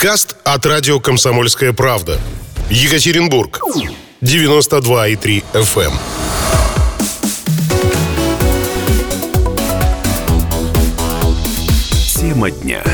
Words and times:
Подкаст 0.00 0.36
от 0.44 0.64
радио 0.64 1.00
«Комсомольская 1.00 1.72
правда». 1.72 2.20
Екатеринбург. 2.70 3.58
92,3 4.22 5.42
FM. 5.52 5.92
Тема 12.14 12.48
дня. 12.52 12.84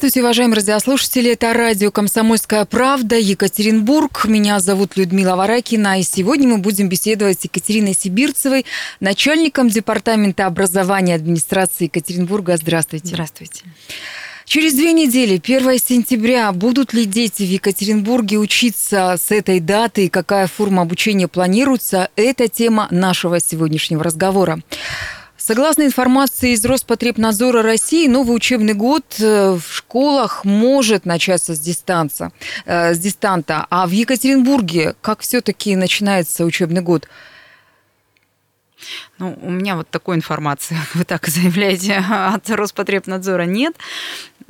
Здравствуйте, 0.00 0.24
уважаемые 0.24 0.56
радиослушатели. 0.56 1.30
Это 1.32 1.52
радио 1.52 1.90
«Комсомольская 1.90 2.64
правда», 2.64 3.16
Екатеринбург. 3.16 4.24
Меня 4.24 4.58
зовут 4.58 4.96
Людмила 4.96 5.36
Варакина. 5.36 6.00
И 6.00 6.04
сегодня 6.04 6.48
мы 6.48 6.56
будем 6.56 6.88
беседовать 6.88 7.42
с 7.42 7.44
Екатериной 7.44 7.92
Сибирцевой, 7.92 8.64
начальником 9.00 9.68
Департамента 9.68 10.46
образования 10.46 11.14
администрации 11.14 11.84
Екатеринбурга. 11.84 12.56
Здравствуйте. 12.56 13.08
Здравствуйте. 13.08 13.64
Через 14.46 14.72
две 14.72 14.94
недели, 14.94 15.34
1 15.34 15.78
сентября, 15.78 16.50
будут 16.52 16.94
ли 16.94 17.04
дети 17.04 17.42
в 17.42 17.50
Екатеринбурге 17.50 18.38
учиться 18.38 19.18
с 19.22 19.30
этой 19.30 19.60
даты 19.60 20.06
и 20.06 20.08
какая 20.08 20.46
форма 20.46 20.80
обучения 20.80 21.28
планируется? 21.28 22.08
Это 22.16 22.48
тема 22.48 22.88
нашего 22.90 23.38
сегодняшнего 23.38 24.02
разговора. 24.02 24.60
Согласно 25.40 25.84
информации 25.84 26.52
из 26.52 26.62
Роспотребнадзора 26.66 27.62
России, 27.62 28.06
новый 28.06 28.36
учебный 28.36 28.74
год 28.74 29.04
э, 29.18 29.52
в 29.52 29.74
школах 29.74 30.44
может 30.44 31.06
начаться 31.06 31.54
с 31.54 31.58
дистанца, 31.58 32.30
э, 32.66 32.92
с 32.92 32.98
дистанта. 32.98 33.66
А 33.70 33.86
в 33.86 33.90
Екатеринбурге 33.90 34.94
как 35.00 35.20
все-таки 35.20 35.74
начинается 35.76 36.44
учебный 36.44 36.82
год? 36.82 37.08
Ну, 39.18 39.38
у 39.40 39.50
меня 39.50 39.76
вот 39.76 39.88
такой 39.88 40.16
информации, 40.16 40.76
вы 40.94 41.04
так 41.04 41.26
заявляете, 41.26 41.96
от 42.10 42.50
Роспотребнадзора 42.50 43.44
нет. 43.44 43.74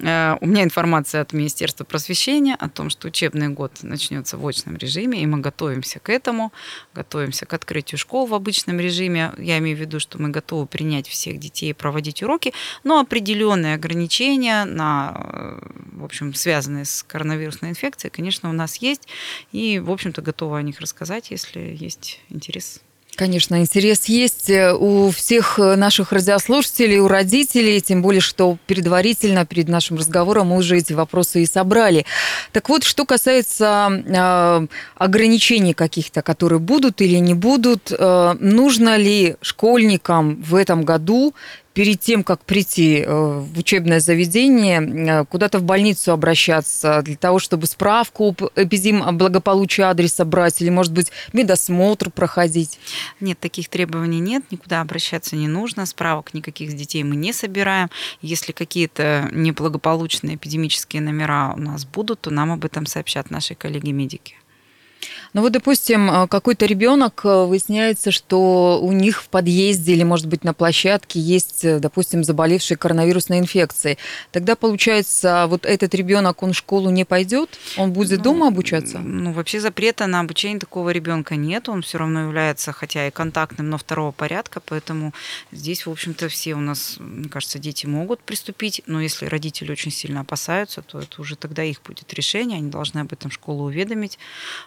Э, 0.03 0.37
у 0.41 0.47
меня 0.47 0.65
информация 0.65 1.21
от 1.21 1.33
Министерства 1.33 1.85
просвещения 1.85 2.55
о 2.55 2.69
том, 2.69 2.91
что 2.91 3.09
учебный 3.09 3.49
год 3.49 3.73
начнется 3.83 4.37
в 4.37 4.47
очном 4.47 4.77
режиме, 4.77 5.23
и 5.23 5.27
мы 5.27 5.39
готовимся 5.39 5.99
к 6.01 6.09
этому, 6.09 6.53
готовимся 6.95 7.47
к 7.47 7.53
открытию 7.53 7.99
школ 7.99 8.27
в 8.27 8.35
обычном 8.35 8.81
режиме. 8.81 9.33
Я 9.39 9.59
имею 9.59 9.77
в 9.77 9.81
виду, 9.81 10.01
что 10.01 10.21
мы 10.21 10.31
готовы 10.31 10.67
принять 10.67 11.09
всех 11.09 11.39
детей 11.39 11.71
и 11.71 11.75
проводить 11.75 12.23
уроки, 12.23 12.53
но 12.85 13.01
определенные 13.01 13.75
ограничения, 13.75 14.65
на, 14.65 15.15
э, 15.17 15.61
в 15.93 16.05
общем, 16.05 16.35
связанные 16.35 16.85
с 16.85 17.03
коронавирусной 17.03 17.71
инфекцией, 17.71 18.11
конечно, 18.11 18.49
у 18.49 18.53
нас 18.53 18.77
есть, 18.77 19.09
и, 19.53 19.79
в 19.79 19.91
общем-то, 19.91 20.23
готовы 20.23 20.59
о 20.59 20.63
них 20.63 20.81
рассказать, 20.81 21.31
если 21.31 21.77
есть 21.79 22.21
интерес. 22.29 22.81
Конечно, 23.21 23.61
интерес 23.61 24.07
есть 24.07 24.49
э, 24.49 24.73
у 24.73 25.11
всех 25.11 25.59
наших 25.59 26.11
радиослушателей, 26.11 27.01
у 27.01 27.07
родителей, 27.07 27.79
тем 27.83 28.01
более, 28.01 28.23
что 28.23 28.57
предварительно 28.67 29.45
перед 29.45 29.69
нашим 29.69 29.99
разговором 29.99 30.47
мы 30.47 30.57
уже 30.57 30.79
эти 30.79 30.95
вопросы 30.95 31.43
и 31.43 31.47
собрали. 31.47 32.07
Так 32.53 32.71
вот, 32.71 32.83
что 32.83 33.05
касается 33.05 33.91
э, 34.07 34.67
ограничений 34.95 35.75
каких-то, 35.75 36.23
которые 36.23 36.61
будут 36.61 37.03
или 37.03 37.17
не 37.17 37.35
будут, 37.35 37.93
э, 37.93 38.37
нужно 38.41 38.97
ли 38.97 39.37
школьникам 39.43 40.43
в 40.43 40.55
этом 40.55 40.85
году 40.85 41.35
перед 41.81 41.99
тем, 41.99 42.25
как 42.25 42.45
прийти 42.45 42.99
э, 42.99 43.09
в 43.09 43.59
учебное 43.59 44.01
заведение, 44.01 44.83
э, 44.83 45.25
куда-то 45.25 45.59
в 45.59 45.63
больницу 45.63 46.13
обращаться 46.13 47.01
для 47.01 47.17
того, 47.17 47.39
чтобы 47.39 47.67
справку 47.67 48.37
эпидем 48.55 49.17
благополучия 49.17 49.85
адреса 49.85 50.27
брать 50.27 50.61
или, 50.61 50.69
может 50.69 50.93
быть, 50.93 51.11
медосмотр 51.33 52.11
проходить? 52.11 52.79
Нет, 53.19 53.41
таких 53.41 53.71
требований 53.71 54.21
нет, 54.21 54.45
никуда 54.51 54.83
обращаться 54.83 55.37
не 55.37 55.49
нужно, 55.49 55.87
справок 55.87 56.35
никаких 56.35 56.71
с 56.71 56.75
детей 56.75 57.03
мы 57.03 57.17
не 57.17 57.33
собираем. 57.33 57.89
Если 58.21 58.53
какие-то 58.53 59.31
неблагополучные 59.33 60.37
эпидемические 60.37 61.01
номера 61.01 61.55
у 61.57 61.61
нас 61.61 61.87
будут, 61.87 62.21
то 62.21 62.31
нам 62.31 62.53
об 62.53 62.67
этом 62.67 62.85
сообщат 62.85 63.31
наши 63.31 63.55
коллеги-медики. 63.55 64.40
Ну 65.33 65.43
вот, 65.43 65.53
допустим, 65.53 66.11
э, 66.11 66.27
какой-то 66.27 66.67
ребенок 66.67 67.21
э, 67.25 67.45
выясняется, 67.45 68.11
что 68.11 68.81
у 68.83 68.91
них 68.91 69.23
в 69.23 69.29
подъезде 69.29 69.93
или, 69.93 70.03
может 70.03 70.27
быть, 70.27 70.43
на 70.43 70.55
площадке 70.55 71.21
есть, 71.21 71.65
э, 71.65 71.79
допустим, 71.79 72.25
заболевший 72.25 72.77
коронавирусной 72.77 73.39
инфекцией. 73.39 73.99
Тогда, 74.33 74.57
получается, 74.57 75.47
вот 75.49 75.67
этот 75.67 75.95
ребенок, 75.95 76.43
он 76.43 76.53
в 76.53 76.57
школу 76.57 76.91
не 76.91 77.05
пойдет? 77.05 77.59
Он 77.77 77.93
будет 77.93 78.19
ну, 78.19 78.25
дома 78.25 78.49
обучаться? 78.49 78.99
Ну, 78.99 79.33
вообще 79.33 79.61
запрета 79.61 80.09
на 80.09 80.21
обучение 80.21 80.59
такого 80.59 80.91
ребенка 80.91 81.37
нет. 81.37 81.69
Он 81.69 81.83
все 81.83 81.99
равно 81.99 82.23
является, 82.23 82.73
хотя 82.73 83.07
и 83.07 83.13
контактным, 83.13 83.71
но 83.71 83.79
второго 83.79 84.11
порядка. 84.11 84.61
Поэтому 84.61 85.15
здесь, 85.53 85.87
в 85.87 85.91
общем-то, 85.91 86.29
все 86.29 86.55
у 86.55 86.61
нас, 86.61 86.97
мне 86.99 87.29
кажется, 87.29 87.61
дети 87.61 87.87
могут 87.87 88.21
приступить. 88.21 88.83
Но 88.87 89.01
если 89.01 89.27
родители 89.27 89.71
очень 89.71 89.93
сильно 89.93 90.23
опасаются, 90.23 90.83
то 90.83 90.99
это 90.99 91.21
уже 91.21 91.37
тогда 91.37 91.63
их 91.63 91.83
будет 91.83 92.13
решение. 92.15 92.59
Они 92.59 92.69
должны 92.69 92.99
об 92.99 93.13
этом 93.13 93.31
школу 93.31 93.67
уведомить. 93.67 94.19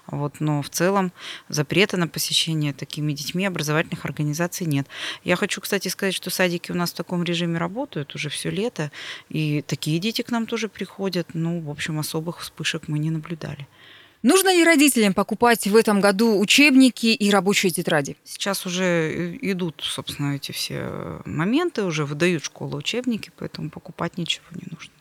Вот, 0.07 0.39
но 0.39 0.52
но 0.53 0.61
в 0.61 0.69
целом 0.69 1.11
запрета 1.49 1.97
на 1.97 2.07
посещение 2.07 2.73
такими 2.73 3.13
детьми 3.13 3.45
образовательных 3.45 4.05
организаций 4.05 4.67
нет. 4.67 4.87
Я 5.23 5.35
хочу, 5.35 5.61
кстати, 5.61 5.87
сказать, 5.87 6.13
что 6.13 6.29
садики 6.29 6.71
у 6.71 6.75
нас 6.75 6.91
в 6.91 6.95
таком 6.95 7.23
режиме 7.23 7.57
работают 7.57 8.13
уже 8.13 8.29
все 8.29 8.51
лето, 8.51 8.91
и 9.29 9.63
такие 9.63 9.97
дети 9.97 10.21
к 10.21 10.29
нам 10.29 10.45
тоже 10.45 10.67
приходят. 10.69 11.29
Ну, 11.33 11.59
в 11.59 11.69
общем, 11.71 11.97
особых 11.97 12.41
вспышек 12.41 12.87
мы 12.87 12.99
не 12.99 13.09
наблюдали. 13.09 13.67
Нужно 14.21 14.55
ли 14.55 14.63
родителям 14.63 15.13
покупать 15.13 15.67
в 15.67 15.75
этом 15.75 15.99
году 15.99 16.39
учебники 16.39 17.07
и 17.07 17.29
рабочие 17.31 17.71
тетради? 17.71 18.15
Сейчас 18.23 18.65
уже 18.65 19.37
идут, 19.41 19.81
собственно, 19.83 20.35
эти 20.35 20.51
все 20.51 21.21
моменты, 21.25 21.83
уже 21.83 22.05
выдают 22.05 22.43
школы 22.43 22.77
учебники, 22.77 23.31
поэтому 23.37 23.69
покупать 23.69 24.17
ничего 24.17 24.45
не 24.51 24.67
нужно. 24.71 24.92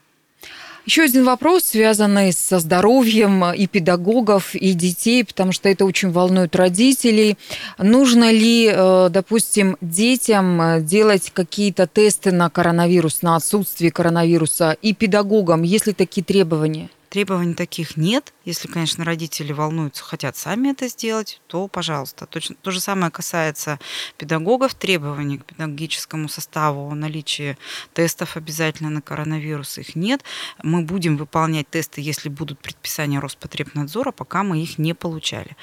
Еще 0.84 1.02
один 1.02 1.24
вопрос, 1.24 1.64
связанный 1.64 2.32
со 2.32 2.58
здоровьем 2.58 3.52
и 3.52 3.68
педагогов, 3.68 4.56
и 4.56 4.72
детей, 4.72 5.24
потому 5.24 5.52
что 5.52 5.68
это 5.68 5.84
очень 5.84 6.10
волнует 6.10 6.56
родителей. 6.56 7.38
Нужно 7.78 8.32
ли, 8.32 8.68
э, 8.68 9.08
допустим, 9.08 9.76
детям 9.80 10.60
э, 10.60 10.80
делать 10.80 11.30
какие-то 11.32 11.86
тесты 11.86 12.32
на 12.32 12.50
коронавирус, 12.50 13.22
на 13.22 13.36
отсутствие 13.36 13.92
коронавируса, 13.92 14.76
и 14.82 14.92
педагогам, 14.92 15.62
есть 15.62 15.86
ли 15.86 15.92
такие 15.92 16.24
требования? 16.24 16.88
Требований 17.12 17.52
таких 17.52 17.98
нет. 17.98 18.32
Если, 18.46 18.68
конечно, 18.68 19.04
родители 19.04 19.52
волнуются, 19.52 20.02
хотят 20.02 20.34
сами 20.34 20.70
это 20.70 20.88
сделать, 20.88 21.42
то, 21.46 21.68
пожалуйста. 21.68 22.24
Точно, 22.24 22.56
то 22.62 22.70
же 22.70 22.80
самое 22.80 23.12
касается 23.12 23.78
педагогов. 24.16 24.74
Требований 24.74 25.36
к 25.36 25.44
педагогическому 25.44 26.30
составу 26.30 26.90
о 26.90 27.54
тестов 27.92 28.38
обязательно 28.38 28.88
на 28.88 29.02
коронавирус 29.02 29.76
их 29.76 29.94
нет. 29.94 30.24
Мы 30.62 30.80
будем 30.80 31.18
выполнять 31.18 31.68
тесты, 31.68 32.00
если 32.00 32.30
будут 32.30 32.58
предписания 32.60 33.20
Роспотребнадзора, 33.20 34.10
пока 34.10 34.42
мы 34.42 34.62
их 34.62 34.78
не 34.78 34.94
получали. 34.94 35.54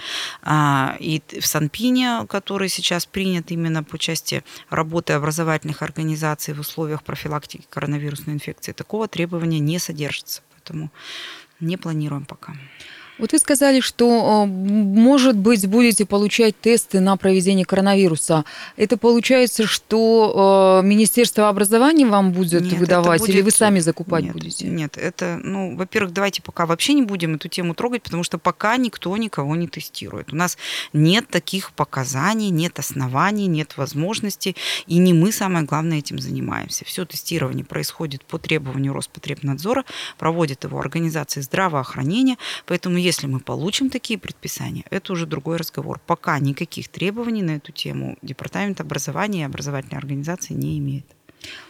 А, 0.43 0.97
и 0.99 1.23
в 1.39 1.47
Санпине, 1.47 2.27
который 2.29 2.69
сейчас 2.69 3.07
принят 3.07 3.49
именно 3.49 3.83
по 3.83 3.97
части 3.97 4.43
работы 4.69 5.13
образовательных 5.13 5.81
организаций 5.81 6.53
в 6.53 6.59
условиях 6.59 7.01
профилактики 7.01 7.65
коронавирусной 7.71 8.35
инфекции, 8.35 8.71
такого 8.71 9.07
требования 9.07 9.57
не 9.57 9.79
содержится. 9.79 10.43
Поэтому 10.69 10.91
не 11.59 11.77
планируем 11.77 12.25
пока. 12.25 12.53
Вот 13.19 13.33
вы 13.33 13.39
сказали, 13.39 13.81
что, 13.81 14.45
может 14.47 15.35
быть, 15.35 15.67
будете 15.67 16.05
получать 16.05 16.59
тесты 16.59 17.01
на 17.01 17.17
проведение 17.17 17.65
коронавируса. 17.65 18.45
Это 18.77 18.97
получается, 18.97 19.67
что 19.67 20.81
Министерство 20.83 21.49
образования 21.49 22.07
вам 22.07 22.31
будет 22.31 22.63
нет, 22.63 22.73
выдавать, 22.73 23.19
будет... 23.19 23.35
или 23.35 23.41
вы 23.41 23.51
сами 23.51 23.79
закупать 23.79 24.23
нет, 24.23 24.33
будете? 24.33 24.67
Нет, 24.67 24.97
это, 24.97 25.39
ну, 25.43 25.75
во-первых, 25.75 26.13
давайте 26.13 26.41
пока 26.41 26.65
вообще 26.65 26.93
не 26.93 27.01
будем 27.01 27.35
эту 27.35 27.49
тему 27.49 27.73
трогать, 27.73 28.03
потому 28.03 28.23
что 28.23 28.37
пока 28.37 28.77
никто 28.77 29.15
никого 29.17 29.55
не 29.55 29.67
тестирует. 29.67 30.31
У 30.31 30.35
нас 30.35 30.57
нет 30.93 31.27
таких 31.27 31.73
показаний, 31.73 32.49
нет 32.49 32.79
оснований, 32.79 33.47
нет 33.47 33.75
возможностей, 33.75 34.55
и 34.87 34.97
не 34.97 35.13
мы, 35.13 35.31
самое 35.33 35.65
главное, 35.65 35.99
этим 35.99 36.19
занимаемся. 36.19 36.85
Все 36.85 37.03
тестирование 37.05 37.65
происходит 37.65 38.23
по 38.23 38.39
требованию 38.39 38.93
Роспотребнадзора, 38.93 39.83
проводит 40.17 40.63
его 40.63 40.79
организации 40.79 41.41
здравоохранения, 41.41 42.37
поэтому 42.65 42.97
если 43.09 43.25
мы 43.25 43.39
получим 43.39 43.89
такие 43.89 44.19
предписания, 44.19 44.85
это 44.91 45.13
уже 45.13 45.25
другой 45.25 45.57
разговор. 45.57 45.99
Пока 46.05 46.37
никаких 46.37 46.89
требований 46.89 47.41
на 47.41 47.55
эту 47.55 47.71
тему 47.71 48.17
Департамент 48.21 48.81
образования 48.81 49.41
и 49.41 49.45
образовательной 49.45 49.97
организации 49.97 50.53
не 50.53 50.77
имеет. 50.77 51.18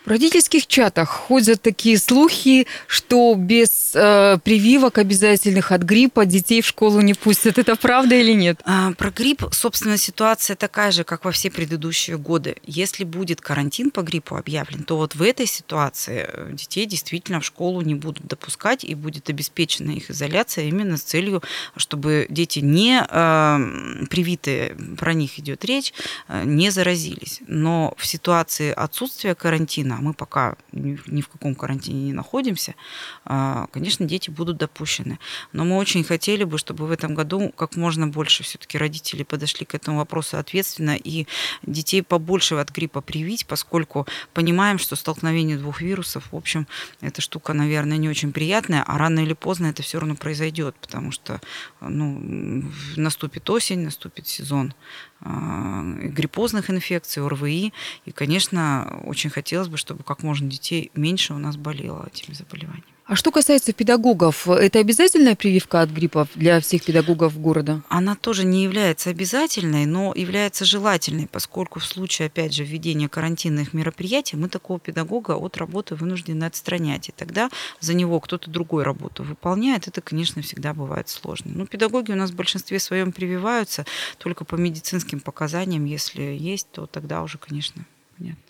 В 0.05 0.09
родительских 0.09 0.65
чатах 0.65 1.07
ходят 1.09 1.61
такие 1.61 1.99
слухи, 1.99 2.65
что 2.87 3.35
без 3.35 3.91
э, 3.93 4.39
прививок 4.43 4.97
обязательных 4.97 5.71
от 5.71 5.83
гриппа 5.83 6.25
детей 6.25 6.61
в 6.61 6.65
школу 6.65 7.01
не 7.01 7.13
пустят. 7.13 7.59
Это 7.59 7.75
правда 7.75 8.15
или 8.15 8.31
нет? 8.31 8.59
А, 8.65 8.93
про 8.93 9.11
грипп, 9.11 9.43
собственно, 9.51 9.97
ситуация 9.97 10.55
такая 10.55 10.91
же, 10.91 11.03
как 11.03 11.25
во 11.25 11.31
все 11.31 11.51
предыдущие 11.51 12.17
годы. 12.17 12.55
Если 12.65 13.03
будет 13.03 13.39
карантин 13.39 13.91
по 13.91 14.01
гриппу 14.01 14.35
объявлен, 14.35 14.83
то 14.83 14.97
вот 14.97 15.13
в 15.13 15.21
этой 15.21 15.45
ситуации 15.45 16.27
э, 16.27 16.49
детей 16.53 16.87
действительно 16.87 17.39
в 17.39 17.45
школу 17.45 17.81
не 17.81 17.93
будут 17.93 18.25
допускать 18.25 18.83
и 18.83 18.95
будет 18.95 19.29
обеспечена 19.29 19.91
их 19.91 20.09
изоляция 20.09 20.65
именно 20.65 20.97
с 20.97 21.03
целью, 21.03 21.43
чтобы 21.75 22.25
дети 22.29 22.59
не 22.59 23.05
э, 23.07 24.05
привитые, 24.09 24.75
про 24.97 25.13
них 25.13 25.37
идет 25.37 25.63
речь, 25.65 25.93
э, 26.29 26.43
не 26.45 26.71
заразились. 26.71 27.41
Но 27.45 27.93
в 27.97 28.07
ситуации 28.07 28.71
отсутствия 28.71 29.35
карантина 29.35 29.58
карантина, 29.59 29.97
а 29.97 30.01
мы 30.01 30.13
пока 30.13 30.55
ни 30.71 31.21
в 31.21 31.27
каком 31.27 31.55
карантине 31.55 32.05
не 32.05 32.13
находимся, 32.13 32.75
а, 33.25 33.67
конечно, 33.71 34.05
дети 34.05 34.29
будут 34.29 34.57
допущены. 34.57 35.19
Но 35.53 35.65
мы 35.65 35.77
очень 35.77 36.03
хотели 36.03 36.45
бы, 36.45 36.57
чтобы 36.57 36.87
в 36.87 36.91
этом 36.91 37.15
году 37.15 37.51
как 37.57 37.75
можно 37.75 38.07
больше 38.07 38.43
все-таки 38.43 38.77
родители 38.77 39.23
подошли 39.23 39.65
к 39.65 39.75
этому 39.75 39.97
вопросу 39.97 40.37
ответственно 40.37 40.95
и 40.95 41.27
детей 41.63 42.01
побольше 42.01 42.55
от 42.55 42.71
гриппа 42.71 43.01
привить, 43.01 43.45
поскольку 43.45 44.07
понимаем, 44.33 44.79
что 44.79 44.95
столкновение 44.95 45.57
двух 45.57 45.81
вирусов, 45.81 46.31
в 46.31 46.35
общем, 46.35 46.65
эта 47.01 47.21
штука, 47.21 47.53
наверное, 47.53 47.97
не 47.97 48.09
очень 48.09 48.31
приятная, 48.31 48.83
а 48.87 48.97
рано 48.97 49.19
или 49.19 49.33
поздно 49.33 49.67
это 49.67 49.83
все 49.83 49.99
равно 49.99 50.15
произойдет, 50.15 50.75
потому 50.81 51.11
что 51.11 51.41
ну, 51.81 52.63
наступит 52.95 53.49
осень, 53.49 53.79
наступит 53.79 54.27
сезон 54.27 54.73
гриппозных 55.21 56.69
инфекций, 56.69 57.23
ОРВИ. 57.23 57.73
И, 58.05 58.11
конечно, 58.11 59.01
очень 59.05 59.29
хотелось 59.29 59.67
бы, 59.67 59.77
чтобы 59.77 60.03
как 60.03 60.23
можно 60.23 60.49
детей 60.49 60.91
меньше 60.95 61.33
у 61.33 61.37
нас 61.37 61.57
болело 61.57 62.07
этими 62.11 62.33
заболеваниями. 62.33 62.98
А 63.09 63.15
что 63.15 63.31
касается 63.31 63.73
педагогов, 63.73 64.47
это 64.47 64.77
обязательная 64.77 65.35
прививка 65.35 65.81
от 65.81 65.89
гриппа 65.89 66.27
для 66.35 66.59
всех 66.59 66.85
педагогов 66.85 67.41
города? 67.41 67.81
Она 67.89 68.15
тоже 68.15 68.45
не 68.45 68.63
является 68.63 69.09
обязательной, 69.09 69.87
но 69.87 70.13
является 70.13 70.63
желательной, 70.63 71.25
поскольку 71.25 71.79
в 71.79 71.85
случае, 71.85 72.27
опять 72.27 72.53
же, 72.53 72.63
введения 72.63 73.09
карантинных 73.09 73.73
мероприятий 73.73 74.37
мы 74.37 74.47
такого 74.47 74.79
педагога 74.79 75.31
от 75.31 75.57
работы 75.57 75.95
вынуждены 75.95 76.43
отстранять. 76.43 77.09
И 77.09 77.11
тогда 77.11 77.49
за 77.79 77.95
него 77.95 78.19
кто-то 78.19 78.51
другой 78.51 78.83
работу 78.83 79.23
выполняет. 79.23 79.87
Это, 79.87 80.01
конечно, 80.01 80.43
всегда 80.43 80.75
бывает 80.75 81.09
сложно. 81.09 81.49
Но 81.55 81.65
педагоги 81.65 82.11
у 82.11 82.15
нас 82.15 82.29
в 82.29 82.35
большинстве 82.35 82.77
своем 82.77 83.11
прививаются 83.11 83.87
только 84.19 84.45
по 84.45 84.53
медицинским 84.53 85.19
показаниям. 85.19 85.85
Если 85.85 86.21
есть, 86.21 86.67
то 86.71 86.85
тогда 86.85 87.23
уже, 87.23 87.39
конечно, 87.39 87.83
понятно. 88.15 88.48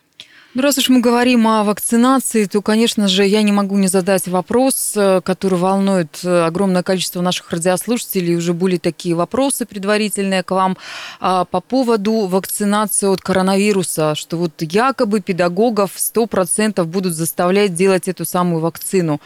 Ну, 0.56 0.63
раз 0.63 0.80
уж 0.80 0.90
мы 0.90 1.00
говорим 1.00 1.48
о 1.48 1.63
вакцинации, 1.63 2.46
то, 2.46 2.63
конечно 2.63 3.07
же, 3.07 3.24
я 3.24 3.44
не 3.44 3.51
могу 3.51 3.78
не 3.78 3.88
задать 3.88 4.28
вопрос, 4.28 4.94
э, 4.96 5.22
который 5.24 5.60
волнует 5.60 6.22
э, 6.24 6.42
огромное 6.42 6.81
количество 6.81 7.22
наших 7.22 7.51
радиослушателей. 7.51 8.36
Уже 8.36 8.54
были 8.54 8.78
такие 8.78 9.13
вопросы 9.13 9.68
предварительные 9.68 10.42
к 10.42 10.50
вам 10.50 10.75
а, 11.19 11.46
по 11.46 11.62
поводу 11.62 12.25
вакцинации 12.25 13.07
от 13.07 13.22
коронавируса, 13.22 14.16
что 14.16 14.38
вот 14.38 14.54
якобы 14.60 15.22
педагогов 15.22 15.92
100% 15.96 16.84
будут 16.86 17.13
заставлять 17.13 17.75
делать 17.75 18.07
эту 18.07 18.25
самую 18.25 18.62
вакцину. 18.62 19.22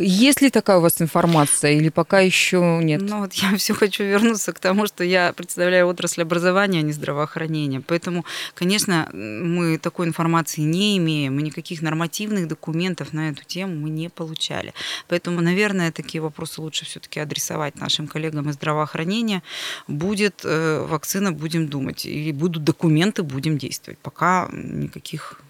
Есть 0.00 0.40
ли 0.40 0.48
такая 0.48 0.78
у 0.78 0.80
вас 0.80 1.02
информация 1.02 1.72
или 1.72 1.90
пока 1.90 2.20
еще 2.20 2.80
нет? 2.82 3.02
Ну, 3.02 3.18
вот 3.18 3.34
я 3.34 3.54
все 3.58 3.74
хочу 3.74 4.04
вернуться 4.04 4.54
к 4.54 4.58
тому, 4.58 4.86
что 4.86 5.04
я 5.04 5.34
представляю 5.34 5.86
отрасль 5.88 6.22
образования, 6.22 6.78
а 6.78 6.82
не 6.82 6.92
здравоохранения. 6.92 7.82
Поэтому, 7.86 8.24
конечно, 8.54 9.10
мы 9.12 9.76
такой 9.76 10.06
информации 10.06 10.61
не 10.62 10.96
имеем, 10.98 11.38
и 11.38 11.42
никаких 11.42 11.82
нормативных 11.82 12.48
документов 12.48 13.12
на 13.12 13.30
эту 13.30 13.44
тему 13.44 13.74
мы 13.74 13.90
не 13.90 14.08
получали. 14.08 14.72
Поэтому, 15.08 15.40
наверное, 15.40 15.92
такие 15.92 16.20
вопросы 16.20 16.60
лучше 16.60 16.84
все-таки 16.84 17.20
адресовать 17.20 17.76
нашим 17.76 18.06
коллегам 18.06 18.48
из 18.50 18.54
здравоохранения. 18.54 19.42
Будет 19.88 20.42
э, 20.44 20.86
вакцина, 20.88 21.32
будем 21.32 21.68
думать, 21.68 22.06
и 22.06 22.32
будут 22.32 22.64
документы, 22.64 23.22
будем 23.22 23.58
действовать. 23.58 23.98
Пока 23.98 24.48
никаких 24.52 25.40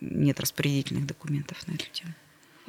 нет 0.00 0.40
распорядительных 0.40 1.06
документов 1.06 1.66
на 1.66 1.74
эту 1.74 1.86
тему. 1.92 2.14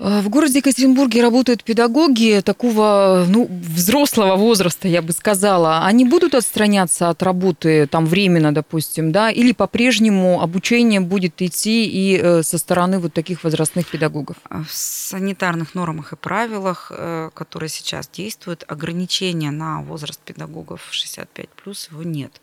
В 0.02 0.30
городе 0.30 0.58
Екатеринбурге 0.58 1.22
работают 1.22 1.64
педагоги 1.64 2.42
такого 2.44 3.24
ну, 3.30 3.48
взрослого 3.48 4.36
возраста, 4.36 4.88
я 4.88 5.04
бы 5.04 5.12
сказала. 5.12 5.86
Они 5.86 6.06
будут 6.06 6.34
отстраняться 6.34 7.10
от 7.10 7.22
работы 7.22 7.86
там 7.86 8.08
временно, 8.08 8.52
допустим, 8.52 9.12
да, 9.12 9.30
или 9.30 9.52
по-прежнему 9.52 10.42
обучение 10.42 11.02
будет 11.02 11.40
идти 11.44 11.86
и 11.86 12.20
э, 12.20 12.42
со 12.42 12.58
стороны 12.58 12.98
вот 12.98 13.14
таких 13.14 13.44
возрастных 13.44 13.86
педагогов? 13.86 14.38
В 14.50 14.74
санитарных 14.74 15.76
нормах 15.76 16.14
и 16.14 16.16
правилах, 16.16 16.92
э, 16.96 17.30
которые 17.36 17.70
сейчас 17.70 18.10
действуют, 18.10 18.66
ограничения 18.68 19.52
на 19.52 19.84
возраст 19.84 20.20
педагогов 20.20 20.82
65 20.90 21.48
плюс 21.50 21.90
его 21.92 22.02
нет. 22.02 22.42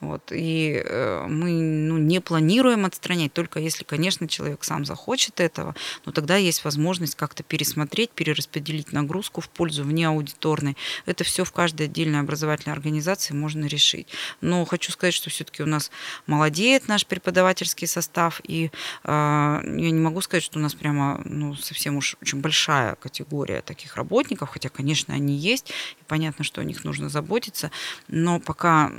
Вот. 0.00 0.32
И 0.32 0.82
э, 0.82 1.26
мы 1.28 1.50
ну, 1.50 1.98
не 1.98 2.20
планируем 2.20 2.86
отстранять, 2.86 3.34
только 3.34 3.60
если, 3.60 3.84
конечно, 3.84 4.26
человек 4.28 4.64
сам 4.64 4.86
захочет 4.86 5.40
этого, 5.40 5.74
но 6.06 6.12
тогда 6.12 6.36
есть 6.36 6.64
возможность 6.64 7.16
как-то 7.16 7.42
пересмотреть, 7.42 8.10
перераспределить 8.10 8.92
нагрузку 8.92 9.42
в 9.42 9.50
пользу 9.50 9.84
вне 9.84 10.08
аудиторной. 10.08 10.76
Это 11.04 11.22
все 11.24 11.44
в 11.44 11.52
каждой 11.52 11.86
отдельной 11.86 12.20
образовательной 12.20 12.74
организации 12.74 13.34
можно 13.34 13.66
решить. 13.66 14.08
Но 14.40 14.64
хочу 14.64 14.90
сказать, 14.90 15.12
что 15.12 15.28
все-таки 15.28 15.62
у 15.62 15.66
нас 15.66 15.90
молодеет 16.26 16.88
наш 16.88 17.04
преподавательский 17.04 17.86
состав, 17.86 18.40
и 18.44 18.70
э, 19.04 19.10
я 19.10 19.90
не 19.90 20.00
могу 20.00 20.22
сказать, 20.22 20.44
что 20.44 20.58
у 20.58 20.62
нас 20.62 20.74
прямо 20.74 21.20
ну, 21.26 21.54
совсем 21.54 21.98
уж 21.98 22.16
очень 22.22 22.40
большая 22.40 22.94
категория 22.94 23.60
таких 23.60 23.96
работников, 23.96 24.48
хотя, 24.48 24.70
конечно, 24.70 25.12
они 25.12 25.36
есть, 25.36 25.68
и 26.00 26.04
понятно, 26.06 26.42
что 26.42 26.62
о 26.62 26.64
них 26.64 26.84
нужно 26.84 27.10
заботиться, 27.10 27.70
но 28.08 28.40
пока 28.40 28.90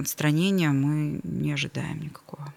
отстранение 0.00 0.45
изменения 0.46 0.70
мы 0.70 1.20
не 1.24 1.52
ожидаем 1.52 2.00
никакого. 2.00 2.52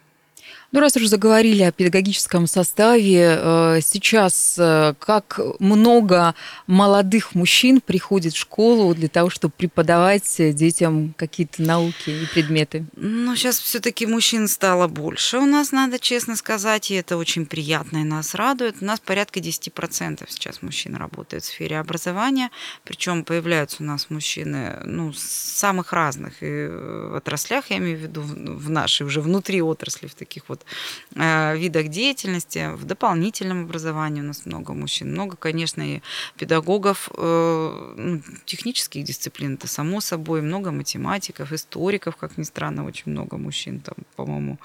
Ну, 0.71 0.81
раз 0.81 0.95
уже 0.95 1.07
заговорили 1.07 1.63
о 1.63 1.71
педагогическом 1.71 2.45
составе, 2.45 3.39
э, 3.39 3.79
сейчас 3.83 4.55
э, 4.59 4.93
как 4.99 5.39
много 5.59 6.35
молодых 6.67 7.33
мужчин 7.33 7.81
приходит 7.81 8.33
в 8.33 8.37
школу 8.37 8.93
для 8.93 9.07
того, 9.07 9.31
чтобы 9.31 9.51
преподавать 9.57 10.35
детям 10.37 11.15
какие-то 11.17 11.63
науки 11.63 12.11
и 12.11 12.27
предметы? 12.27 12.85
Ну, 12.95 13.35
сейчас 13.35 13.57
все-таки 13.57 14.05
мужчин 14.05 14.47
стало 14.47 14.87
больше 14.87 15.39
у 15.39 15.47
нас, 15.47 15.71
надо 15.71 15.97
честно 15.97 16.35
сказать, 16.35 16.91
и 16.91 16.95
это 16.95 17.17
очень 17.17 17.47
приятно 17.47 17.97
и 17.99 18.03
нас 18.03 18.35
радует. 18.35 18.75
У 18.81 18.85
нас 18.85 18.99
порядка 18.99 19.39
10% 19.39 20.23
сейчас 20.29 20.61
мужчин 20.61 20.95
работают 20.95 21.45
в 21.45 21.47
сфере 21.47 21.79
образования, 21.79 22.51
причем 22.83 23.23
появляются 23.23 23.77
у 23.79 23.85
нас 23.87 24.11
мужчины 24.11 24.77
ну, 24.85 25.13
самых 25.13 25.93
разных 25.93 26.43
и 26.43 26.67
в 26.67 27.15
отраслях, 27.15 27.71
я 27.71 27.77
имею 27.77 27.97
в 27.97 28.01
виду 28.01 28.21
в 28.21 28.69
нашей 28.69 29.07
уже 29.07 29.21
внутри 29.21 29.63
отрасли, 29.63 30.05
в 30.05 30.13
таких 30.13 30.43
вот 30.47 30.58
вот 30.59 31.21
э, 31.21 31.57
видах 31.57 31.87
деятельности. 31.87 32.73
В 32.75 32.85
дополнительном 32.85 33.63
образовании 33.63 34.21
у 34.21 34.25
нас 34.25 34.45
много 34.45 34.73
мужчин. 34.73 35.11
Много, 35.11 35.35
конечно, 35.35 35.81
и 35.81 36.01
педагогов 36.37 37.09
э, 37.15 37.93
ну, 37.97 38.21
технических 38.45 39.03
дисциплин, 39.03 39.55
это 39.55 39.67
само 39.67 40.01
собой. 40.01 40.41
Много 40.41 40.71
математиков, 40.71 41.51
историков, 41.51 42.15
как 42.15 42.37
ни 42.37 42.43
странно, 42.43 42.85
очень 42.85 43.11
много 43.11 43.37
мужчин. 43.37 43.79
Там, 43.79 43.95
по-моему, 44.15 44.59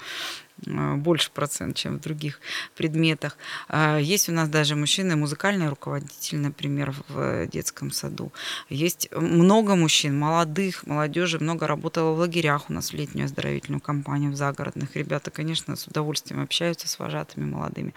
больше 0.65 1.31
процент, 1.31 1.75
чем 1.75 1.97
в 1.97 2.01
других 2.01 2.39
предметах. 2.75 3.37
А, 3.67 3.97
есть 3.97 4.29
у 4.29 4.31
нас 4.31 4.49
даже 4.49 4.75
мужчины, 4.75 5.15
музыкальный 5.15 5.69
руководитель, 5.69 6.37
например, 6.37 6.93
в 7.09 7.47
детском 7.47 7.91
саду. 7.91 8.31
Есть 8.69 9.09
много 9.11 9.75
мужчин, 9.75 10.17
молодых, 10.17 10.85
молодежи, 10.87 11.39
много 11.39 11.67
работало 11.67 12.11
в 12.11 12.19
лагерях 12.19 12.69
у 12.69 12.73
нас 12.73 12.91
в 12.91 12.93
летнюю 12.93 13.25
оздоровительную 13.25 13.81
кампанию, 13.81 14.31
в 14.31 14.35
загородных. 14.35 14.95
Ребята, 14.95 15.31
конечно, 15.31 15.75
с 15.75 15.87
удовольствием 15.87 16.41
общаются 16.41 16.87
с 16.87 16.99
вожатыми 16.99 17.45
молодыми. 17.45 17.93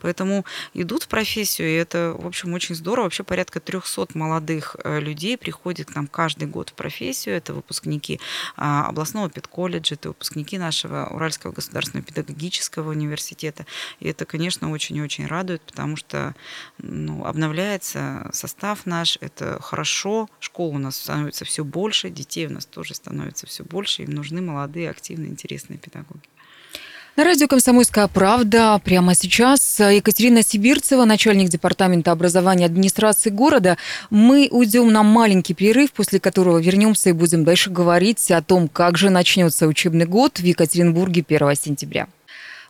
Поэтому 0.00 0.44
идут 0.74 1.04
в 1.04 1.08
профессию, 1.08 1.68
и 1.68 1.74
это, 1.74 2.14
в 2.18 2.26
общем, 2.26 2.52
очень 2.52 2.74
здорово. 2.74 3.04
Вообще 3.04 3.24
порядка 3.24 3.60
300 3.60 4.08
молодых 4.14 4.76
э, 4.84 5.00
людей 5.00 5.36
приходит 5.36 5.90
к 5.90 5.94
нам 5.94 6.06
каждый 6.06 6.48
год 6.48 6.70
в 6.70 6.74
профессию. 6.74 7.36
Это 7.36 7.54
выпускники 7.54 8.20
а, 8.56 8.88
областного 8.88 9.30
педколледжа, 9.30 9.94
это 9.94 10.08
выпускники 10.08 10.58
нашего 10.58 11.06
Уральского 11.06 11.52
государственного 11.52 12.01
педагогического 12.02 12.90
университета. 12.90 13.66
И 14.00 14.08
это, 14.08 14.24
конечно, 14.24 14.70
очень-очень 14.70 15.26
радует, 15.26 15.62
потому 15.62 15.96
что 15.96 16.34
ну, 16.78 17.24
обновляется 17.24 18.30
состав 18.32 18.86
наш, 18.86 19.18
это 19.20 19.60
хорошо, 19.60 20.28
школ 20.40 20.74
у 20.74 20.78
нас 20.78 20.96
становится 20.96 21.44
все 21.44 21.64
больше, 21.64 22.10
детей 22.10 22.46
у 22.46 22.50
нас 22.50 22.66
тоже 22.66 22.94
становится 22.94 23.46
все 23.46 23.64
больше, 23.64 24.02
им 24.02 24.10
нужны 24.10 24.40
молодые, 24.40 24.90
активные, 24.90 25.30
интересные 25.30 25.78
педагоги. 25.78 26.31
На 27.14 27.24
радио 27.24 27.46
«Комсомольская 27.46 28.08
правда» 28.08 28.80
прямо 28.82 29.14
сейчас 29.14 29.80
Екатерина 29.80 30.42
Сибирцева, 30.42 31.04
начальник 31.04 31.50
департамента 31.50 32.10
образования 32.10 32.64
администрации 32.64 33.28
города. 33.28 33.76
Мы 34.08 34.48
уйдем 34.50 34.90
на 34.90 35.02
маленький 35.02 35.52
перерыв, 35.52 35.92
после 35.92 36.20
которого 36.20 36.56
вернемся 36.56 37.10
и 37.10 37.12
будем 37.12 37.44
дальше 37.44 37.68
говорить 37.68 38.30
о 38.30 38.40
том, 38.40 38.66
как 38.66 38.96
же 38.96 39.10
начнется 39.10 39.66
учебный 39.66 40.06
год 40.06 40.38
в 40.38 40.42
Екатеринбурге 40.44 41.22
1 41.28 41.54
сентября. 41.54 42.06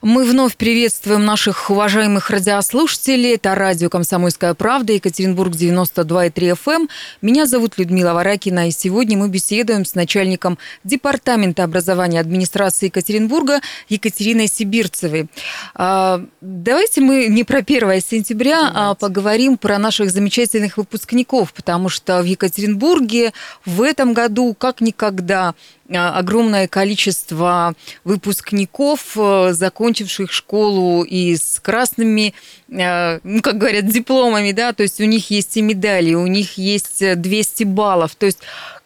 Мы 0.03 0.25
вновь 0.25 0.57
приветствуем 0.57 1.25
наших 1.25 1.71
уважаемых 1.71 2.29
радиослушателей. 2.29 3.37
Это 3.37 3.55
радио 3.55 3.89
«Комсомольская 3.89 4.53
правда», 4.53 4.95
Екатеринбург 4.95 5.53
92,3 5.53 6.33
FM. 6.33 6.73
Эм. 6.73 6.89
Меня 7.21 7.47
зовут 7.47 7.79
Людмила 7.79 8.13
Варакина, 8.13 8.67
и 8.67 8.73
сегодня 8.73 9.17
мы 9.17 9.29
беседуем 9.29 9.85
с 9.85 9.95
начальником 9.95 10.59
Департамента 10.83 11.63
образования 11.63 12.19
администрации 12.19 12.87
Екатеринбурга 12.87 13.61
Екатериной 13.89 14.49
Сибирцевой. 14.49 15.29
А, 15.77 16.21
давайте 16.41 17.01
мы 17.01 17.29
не 17.29 17.45
про 17.45 17.59
1 17.59 18.01
сентября, 18.01 18.59
а 18.59 18.73
Давайте. 18.73 18.79
а 18.81 18.95
поговорим 18.97 19.57
про 19.57 19.79
наших 19.79 20.11
замечательных 20.11 20.79
выпускников, 20.79 21.53
потому 21.53 21.89
что 21.89 22.23
в 22.23 22.25
Екатеринбурге 22.25 23.33
в 23.65 23.81
этом 23.83 24.15
году 24.15 24.53
как 24.59 24.81
никогда 24.81 25.55
огромное 25.97 26.69
количество 26.69 27.75
выпускников, 28.05 29.17
э, 29.17 29.53
закончивших 29.53 30.33
школу 30.33 31.03
и 31.03 31.37
с 31.37 31.61
красными, 31.61 32.35
э, 32.69 33.21
ну, 33.23 33.43
как 33.43 33.59
говорят, 33.59 33.87
дипломами, 33.87 34.53
да, 34.53 34.73
то 34.73 34.83
есть 34.83 35.01
у 35.01 35.05
них 35.05 35.31
есть 35.31 35.57
и 35.57 35.63
медали, 35.63 36.15
у 36.15 36.27
них 36.27 36.59
есть 36.59 37.21
200 37.21 37.65
баллов. 37.65 38.15
То 38.17 38.27
есть 38.27 38.39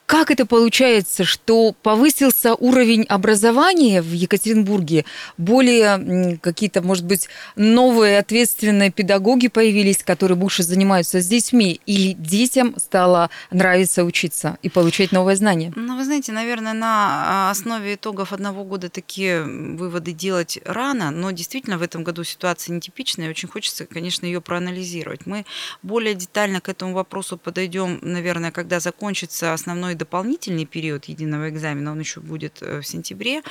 как 0.06 0.30
это 0.30 0.46
получается, 0.46 1.24
что 1.24 1.72
повысился 1.82 2.54
уровень 2.54 3.02
образования 3.02 4.00
в 4.00 4.12
Екатеринбурге? 4.12 5.04
Более 5.36 6.38
какие-то, 6.38 6.80
может 6.80 7.04
быть, 7.04 7.28
новые 7.56 8.18
ответственные 8.18 8.92
педагоги 8.92 9.48
появились, 9.48 10.04
которые 10.04 10.38
больше 10.38 10.62
занимаются 10.62 11.20
с 11.20 11.26
детьми? 11.26 11.80
Или 11.86 12.12
детям 12.12 12.74
стало 12.78 13.30
нравиться 13.50 14.04
учиться 14.04 14.58
и 14.62 14.68
получать 14.68 15.10
новые 15.10 15.34
знания? 15.34 15.72
Ну, 15.74 15.96
вы 15.96 16.04
знаете, 16.04 16.30
наверное, 16.30 16.72
на 16.72 17.50
основе 17.50 17.94
итогов 17.94 18.32
одного 18.32 18.62
года 18.62 18.88
такие 18.88 19.42
выводы 19.42 20.12
делать 20.12 20.60
рано, 20.64 21.10
но 21.10 21.32
действительно 21.32 21.78
в 21.78 21.82
этом 21.82 22.04
году 22.04 22.22
ситуация 22.22 22.74
нетипичная, 22.74 23.26
и 23.26 23.30
очень 23.30 23.48
хочется, 23.48 23.86
конечно, 23.86 24.24
ее 24.24 24.40
проанализировать. 24.40 25.26
Мы 25.26 25.44
более 25.82 26.14
детально 26.14 26.60
к 26.60 26.68
этому 26.68 26.94
вопросу 26.94 27.36
подойдем, 27.36 27.98
наверное, 28.02 28.52
когда 28.52 28.78
закончится 28.78 29.52
основной 29.52 29.95
дополнительный 29.96 30.66
период 30.66 31.06
единого 31.06 31.48
экзамена, 31.48 31.92
он 31.92 32.00
еще 32.00 32.20
будет 32.20 32.62
э, 32.62 32.80
в 32.80 32.86
сентябре. 32.86 33.42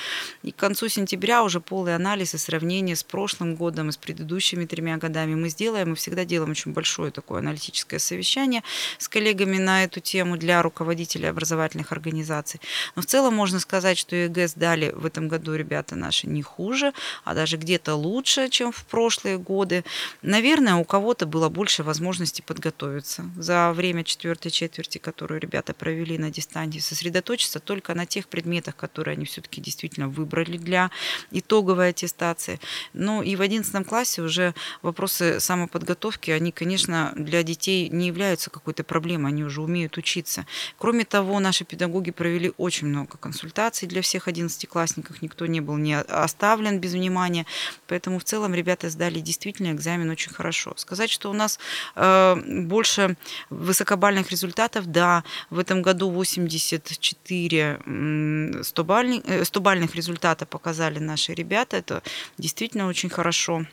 И 0.43 0.51
к 0.51 0.55
концу 0.55 0.87
сентября 0.87 1.43
уже 1.43 1.59
полный 1.59 1.95
анализ 1.95 2.33
и 2.33 2.37
сравнение 2.37 2.95
с 2.95 3.03
прошлым 3.03 3.55
годом 3.55 3.89
и 3.89 3.91
с 3.91 3.97
предыдущими 3.97 4.65
тремя 4.65 4.97
годами 4.97 5.35
мы 5.35 5.49
сделаем. 5.49 5.89
Мы 5.89 5.95
всегда 5.95 6.25
делаем 6.25 6.51
очень 6.51 6.73
большое 6.73 7.11
такое 7.11 7.39
аналитическое 7.39 7.99
совещание 7.99 8.63
с 8.97 9.07
коллегами 9.07 9.57
на 9.57 9.83
эту 9.83 9.99
тему 9.99 10.37
для 10.37 10.61
руководителей 10.61 11.27
образовательных 11.27 11.91
организаций. 11.91 12.59
Но 12.95 13.01
в 13.01 13.05
целом 13.05 13.33
можно 13.33 13.59
сказать, 13.59 13.97
что 13.97 14.15
ЕГЭ 14.15 14.47
сдали 14.47 14.91
в 14.91 15.05
этом 15.05 15.27
году 15.27 15.55
ребята 15.55 15.95
наши 15.95 16.27
не 16.27 16.41
хуже, 16.41 16.93
а 17.23 17.33
даже 17.33 17.57
где-то 17.57 17.95
лучше, 17.95 18.49
чем 18.49 18.71
в 18.71 18.85
прошлые 18.85 19.37
годы. 19.37 19.83
Наверное, 20.21 20.75
у 20.75 20.83
кого-то 20.83 21.25
было 21.25 21.49
больше 21.49 21.83
возможности 21.83 22.41
подготовиться 22.41 23.25
за 23.37 23.71
время 23.73 24.03
четвертой 24.03 24.51
четверти, 24.51 24.97
которую 24.97 25.39
ребята 25.39 25.73
провели 25.73 26.17
на 26.17 26.31
дистанции, 26.35 26.79
сосредоточиться 26.79 27.59
только 27.59 27.93
на 27.95 28.05
тех 28.05 28.27
предметах, 28.27 28.75
которые 28.75 29.13
они 29.13 29.25
все-таки 29.25 29.61
действительно 29.61 30.07
выбрали 30.07 30.57
для 30.57 30.91
итоговой 31.31 31.89
аттестации. 31.89 32.59
Ну 32.93 33.21
и 33.21 33.35
в 33.35 33.41
11 33.41 33.87
классе 33.87 34.21
уже 34.21 34.53
вопросы 34.81 35.39
самоподготовки, 35.39 36.31
они, 36.31 36.51
конечно, 36.51 37.13
для 37.15 37.43
детей 37.43 37.89
не 37.89 38.07
являются 38.07 38.49
какой-то 38.49 38.83
проблемой, 38.83 39.31
они 39.31 39.43
уже 39.43 39.61
умеют 39.61 39.97
учиться. 39.97 40.45
Кроме 40.77 41.05
того, 41.05 41.39
наши 41.39 41.65
педагоги 41.65 42.11
провели 42.11 42.51
очень 42.57 42.87
много 42.87 43.17
консультаций 43.17 43.87
для 43.87 44.01
всех 44.01 44.27
11-классников, 44.27 45.21
никто 45.21 45.45
не 45.45 45.61
был 45.61 45.77
не 45.77 45.97
оставлен 45.97 46.79
без 46.79 46.93
внимания, 46.93 47.45
поэтому 47.87 48.19
в 48.19 48.23
целом 48.23 48.53
ребята 48.53 48.89
сдали 48.89 49.19
действительно 49.19 49.71
экзамен 49.71 50.09
очень 50.09 50.31
хорошо. 50.33 50.73
Сказать, 50.77 51.09
что 51.09 51.29
у 51.29 51.33
нас 51.33 51.59
э, 51.95 52.35
больше 52.45 53.15
высокобальных 53.49 54.31
результатов, 54.31 54.85
да, 54.87 55.23
в 55.49 55.59
этом 55.59 55.81
году 55.81 56.09
84 56.25 57.79
100-бальных, 57.85 59.23
100-бальных 59.23 59.95
результата 59.95 60.45
показали 60.45 60.99
наши 60.99 61.33
ребята. 61.33 61.77
Это 61.77 62.03
действительно 62.37 62.87
очень 62.87 63.09
хорошо. 63.09 63.65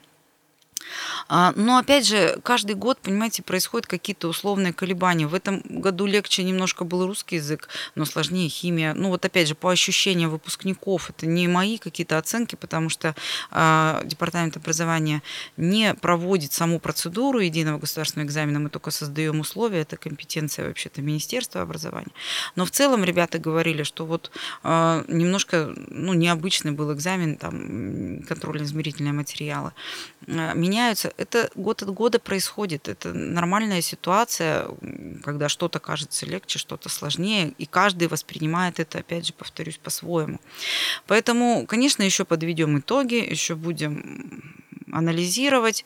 А, 1.28 1.52
но 1.56 1.78
опять 1.78 2.06
же, 2.06 2.38
каждый 2.42 2.74
год, 2.74 2.98
понимаете, 2.98 3.42
происходят 3.42 3.86
какие-то 3.86 4.28
условные 4.28 4.72
колебания. 4.72 5.26
В 5.26 5.34
этом 5.34 5.62
году 5.68 6.06
легче 6.06 6.42
немножко 6.42 6.84
был 6.84 7.06
русский 7.06 7.36
язык, 7.36 7.68
но 7.94 8.04
сложнее 8.04 8.48
химия. 8.48 8.94
Ну 8.94 9.08
вот 9.08 9.24
опять 9.24 9.48
же, 9.48 9.54
по 9.54 9.70
ощущениям 9.70 10.30
выпускников, 10.30 11.10
это 11.10 11.26
не 11.26 11.48
мои 11.48 11.78
какие-то 11.78 12.18
оценки, 12.18 12.56
потому 12.56 12.88
что 12.88 13.14
э, 13.50 14.02
Департамент 14.04 14.56
образования 14.56 15.22
не 15.56 15.94
проводит 15.94 16.52
саму 16.52 16.80
процедуру 16.80 17.40
единого 17.40 17.78
государственного 17.78 18.26
экзамена, 18.26 18.58
мы 18.58 18.68
только 18.68 18.90
создаем 18.90 19.40
условия, 19.40 19.80
это 19.80 19.96
компетенция 19.96 20.68
вообще-то 20.68 21.02
Министерства 21.02 21.62
образования. 21.62 22.12
Но 22.56 22.64
в 22.64 22.70
целом 22.70 23.04
ребята 23.04 23.38
говорили, 23.38 23.82
что 23.82 24.06
вот 24.06 24.30
э, 24.64 25.04
немножко 25.08 25.72
ну, 25.88 26.12
необычный 26.12 26.72
был 26.72 26.92
экзамен, 26.92 27.36
там 27.36 28.22
контрольно-измерительные 28.22 29.12
материалы. 29.12 29.72
Меня 30.26 30.71
меняются. 30.72 31.12
Это 31.18 31.50
год 31.54 31.82
от 31.82 31.90
года 31.90 32.18
происходит. 32.18 32.88
Это 32.88 33.12
нормальная 33.12 33.82
ситуация, 33.82 34.66
когда 35.22 35.48
что-то 35.48 35.78
кажется 35.78 36.26
легче, 36.26 36.58
что-то 36.58 36.88
сложнее, 36.88 37.54
и 37.58 37.66
каждый 37.66 38.08
воспринимает 38.08 38.80
это, 38.80 38.98
опять 38.98 39.26
же, 39.26 39.32
повторюсь, 39.32 39.78
по-своему. 39.78 40.40
Поэтому, 41.06 41.66
конечно, 41.66 42.02
еще 42.02 42.24
подведем 42.24 42.78
итоги, 42.78 43.14
еще 43.14 43.54
будем 43.54 44.54
анализировать. 44.90 45.84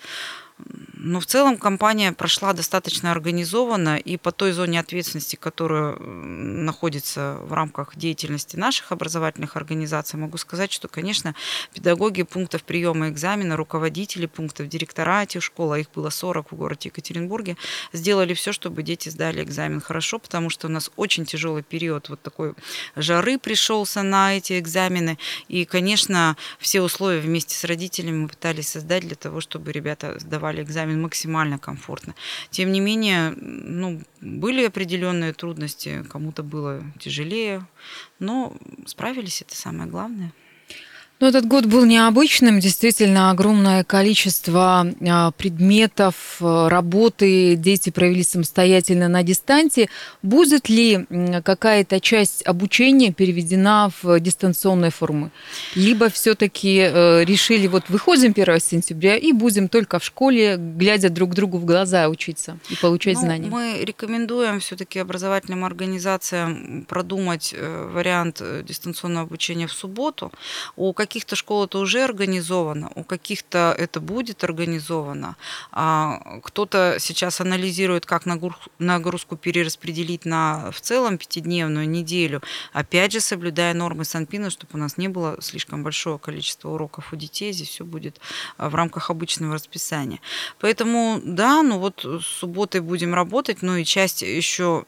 Но 0.58 1.20
в 1.20 1.26
целом 1.26 1.58
компания 1.58 2.10
прошла 2.12 2.52
достаточно 2.52 3.12
организованно, 3.12 3.96
и 3.96 4.16
по 4.16 4.32
той 4.32 4.52
зоне 4.52 4.80
ответственности, 4.80 5.36
которая 5.36 5.96
находится 5.98 7.36
в 7.42 7.52
рамках 7.52 7.94
деятельности 7.96 8.56
наших 8.56 8.90
образовательных 8.90 9.56
организаций, 9.56 10.18
могу 10.18 10.38
сказать, 10.38 10.72
что, 10.72 10.88
конечно, 10.88 11.34
педагоги 11.74 12.22
пунктов 12.22 12.64
приема 12.64 13.10
экзамена, 13.10 13.56
руководители 13.56 14.26
пунктов, 14.26 14.68
директора 14.68 15.22
этих 15.22 15.42
школ, 15.42 15.72
а 15.72 15.78
их 15.78 15.90
было 15.94 16.08
40 16.10 16.50
в 16.50 16.56
городе 16.56 16.88
Екатеринбурге, 16.88 17.56
сделали 17.92 18.34
все, 18.34 18.52
чтобы 18.52 18.82
дети 18.82 19.10
сдали 19.10 19.44
экзамен. 19.44 19.80
Хорошо, 19.80 20.18
потому 20.18 20.50
что 20.50 20.66
у 20.66 20.70
нас 20.70 20.90
очень 20.96 21.26
тяжелый 21.26 21.62
период 21.62 22.08
вот 22.08 22.22
такой 22.22 22.54
жары 22.96 23.38
пришелся 23.38 24.02
на 24.02 24.36
эти 24.36 24.58
экзамены, 24.58 25.18
и, 25.48 25.66
конечно, 25.66 26.36
все 26.58 26.80
условия 26.80 27.20
вместе 27.20 27.54
с 27.54 27.62
родителями 27.64 28.22
мы 28.22 28.28
пытались 28.28 28.70
создать 28.70 29.06
для 29.06 29.16
того, 29.16 29.40
чтобы 29.40 29.70
ребята 29.70 30.18
сдавали 30.18 30.45
экзамен 30.54 30.62
экзамен 30.62 31.02
максимально 31.02 31.58
комфортно. 31.58 32.14
Тем 32.50 32.72
не 32.72 32.80
менее, 32.80 33.30
ну, 33.36 34.00
были 34.20 34.66
определенные 34.66 35.32
трудности, 35.32 36.04
кому-то 36.10 36.42
было 36.42 36.82
тяжелее, 36.98 37.66
но 38.18 38.56
справились, 38.86 39.42
это 39.42 39.56
самое 39.56 39.88
главное. 39.90 40.32
Но 41.18 41.28
этот 41.28 41.46
год 41.46 41.64
был 41.64 41.86
необычным. 41.86 42.60
Действительно, 42.60 43.30
огромное 43.30 43.84
количество 43.84 44.86
а, 45.08 45.30
предметов, 45.30 46.36
а, 46.40 46.68
работы 46.68 47.56
дети 47.56 47.88
провели 47.88 48.22
самостоятельно 48.22 49.08
на 49.08 49.22
дистанции. 49.22 49.88
Будет 50.22 50.68
ли 50.68 51.06
какая-то 51.42 52.00
часть 52.00 52.46
обучения 52.46 53.14
переведена 53.14 53.90
в 54.02 54.20
дистанционные 54.20 54.90
формы? 54.90 55.30
Либо 55.74 56.10
все-таки 56.10 56.80
э, 56.80 57.24
решили, 57.24 57.66
вот 57.66 57.88
выходим 57.88 58.32
1 58.32 58.60
сентября 58.60 59.16
и 59.16 59.32
будем 59.32 59.68
только 59.68 59.98
в 59.98 60.04
школе, 60.04 60.56
глядя 60.58 61.08
друг 61.08 61.34
другу 61.34 61.56
в 61.56 61.64
глаза 61.64 62.08
учиться 62.08 62.58
и 62.68 62.76
получать 62.76 63.14
ну, 63.14 63.20
знания? 63.22 63.48
Мы 63.48 63.78
рекомендуем 63.82 64.60
все-таки 64.60 64.98
образовательным 64.98 65.64
организациям 65.64 66.84
продумать 66.86 67.54
э, 67.56 67.90
вариант 67.90 68.38
э, 68.40 68.62
дистанционного 68.66 69.26
обучения 69.26 69.66
в 69.66 69.72
субботу. 69.72 70.30
У 70.76 70.92
каких-то 71.06 71.36
школ 71.36 71.64
это 71.64 71.78
уже 71.78 72.02
организовано, 72.02 72.90
у 72.94 73.04
каких-то 73.04 73.74
это 73.78 74.00
будет 74.00 74.42
организовано. 74.44 75.36
А 75.70 76.40
кто-то 76.42 76.96
сейчас 76.98 77.40
анализирует, 77.40 78.06
как 78.06 78.24
нагрузку 78.78 79.36
перераспределить 79.36 80.24
на 80.24 80.70
в 80.72 80.80
целом 80.80 81.16
пятидневную 81.16 81.88
неделю, 81.88 82.42
опять 82.72 83.12
же 83.12 83.20
соблюдая 83.20 83.72
нормы 83.74 84.04
Санпина, 84.04 84.50
чтобы 84.50 84.72
у 84.74 84.78
нас 84.78 84.98
не 84.98 85.08
было 85.08 85.40
слишком 85.40 85.84
большого 85.84 86.18
количества 86.18 86.70
уроков 86.70 87.12
у 87.12 87.16
детей, 87.16 87.52
здесь 87.52 87.68
все 87.68 87.84
будет 87.84 88.20
а, 88.58 88.68
в 88.68 88.74
рамках 88.74 89.10
обычного 89.10 89.54
расписания. 89.54 90.18
Поэтому, 90.58 91.20
да, 91.22 91.62
ну 91.62 91.78
вот 91.78 92.04
с 92.04 92.26
субботой 92.26 92.80
будем 92.80 93.14
работать, 93.14 93.62
ну 93.62 93.76
и 93.76 93.84
часть 93.84 94.22
еще 94.22 94.80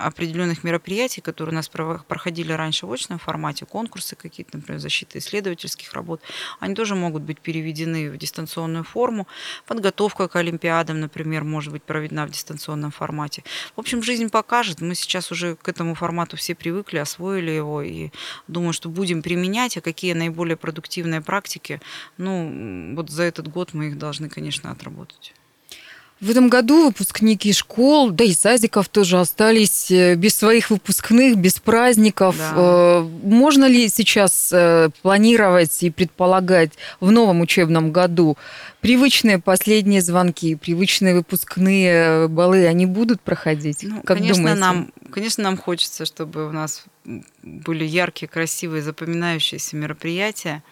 определенных 0.00 0.64
мероприятий, 0.64 1.20
которые 1.20 1.52
у 1.52 1.56
нас 1.56 1.68
проходили 1.68 2.52
раньше 2.52 2.86
в 2.86 2.92
очном 2.92 3.18
формате, 3.18 3.66
конкурсы 3.66 4.16
какие-то, 4.16 4.56
например, 4.56 4.80
защита 4.80 5.18
исследователей, 5.18 5.59
исследовательских 5.60 5.92
работ, 5.92 6.20
они 6.58 6.74
тоже 6.74 6.94
могут 6.94 7.22
быть 7.22 7.40
переведены 7.40 8.10
в 8.10 8.16
дистанционную 8.16 8.84
форму. 8.84 9.26
Подготовка 9.66 10.28
к 10.28 10.36
Олимпиадам, 10.36 11.00
например, 11.00 11.44
может 11.44 11.72
быть 11.72 11.82
проведена 11.82 12.26
в 12.26 12.30
дистанционном 12.30 12.90
формате. 12.90 13.44
В 13.76 13.80
общем, 13.80 14.02
жизнь 14.02 14.28
покажет. 14.28 14.80
Мы 14.80 14.94
сейчас 14.94 15.32
уже 15.32 15.56
к 15.56 15.68
этому 15.68 15.94
формату 15.94 16.36
все 16.36 16.54
привыкли, 16.54 16.98
освоили 16.98 17.50
его, 17.50 17.82
и 17.82 18.10
думаю, 18.48 18.72
что 18.72 18.88
будем 18.88 19.22
применять, 19.22 19.76
а 19.76 19.80
какие 19.80 20.14
наиболее 20.14 20.56
продуктивные 20.56 21.20
практики, 21.20 21.80
ну, 22.18 22.94
вот 22.96 23.10
за 23.10 23.24
этот 23.24 23.48
год 23.48 23.74
мы 23.74 23.88
их 23.88 23.98
должны, 23.98 24.28
конечно, 24.28 24.70
отработать. 24.70 25.34
В 26.20 26.28
этом 26.28 26.50
году 26.50 26.84
выпускники 26.84 27.50
школ, 27.54 28.10
да 28.10 28.24
и 28.24 28.34
садиков 28.34 28.90
тоже 28.90 29.18
остались 29.18 29.90
э, 29.90 30.16
без 30.16 30.36
своих 30.36 30.68
выпускных, 30.68 31.38
без 31.38 31.54
праздников. 31.54 32.36
Да. 32.36 32.52
Э, 32.56 33.00
можно 33.22 33.64
ли 33.64 33.88
сейчас 33.88 34.50
э, 34.52 34.90
планировать 35.00 35.82
и 35.82 35.88
предполагать 35.88 36.72
в 37.00 37.10
новом 37.10 37.40
учебном 37.40 37.90
году 37.90 38.36
привычные 38.82 39.38
последние 39.38 40.02
звонки, 40.02 40.56
привычные 40.56 41.14
выпускные 41.14 42.28
балы, 42.28 42.66
они 42.66 42.84
будут 42.84 43.22
проходить? 43.22 43.78
Ну, 43.80 44.02
как 44.02 44.18
конечно, 44.18 44.42
думаете? 44.42 44.60
нам, 44.60 44.92
конечно, 45.10 45.42
нам 45.42 45.56
хочется, 45.56 46.04
чтобы 46.04 46.46
у 46.46 46.52
нас 46.52 46.84
были 47.42 47.86
яркие, 47.86 48.28
красивые, 48.28 48.82
запоминающиеся 48.82 49.74
мероприятия. 49.74 50.62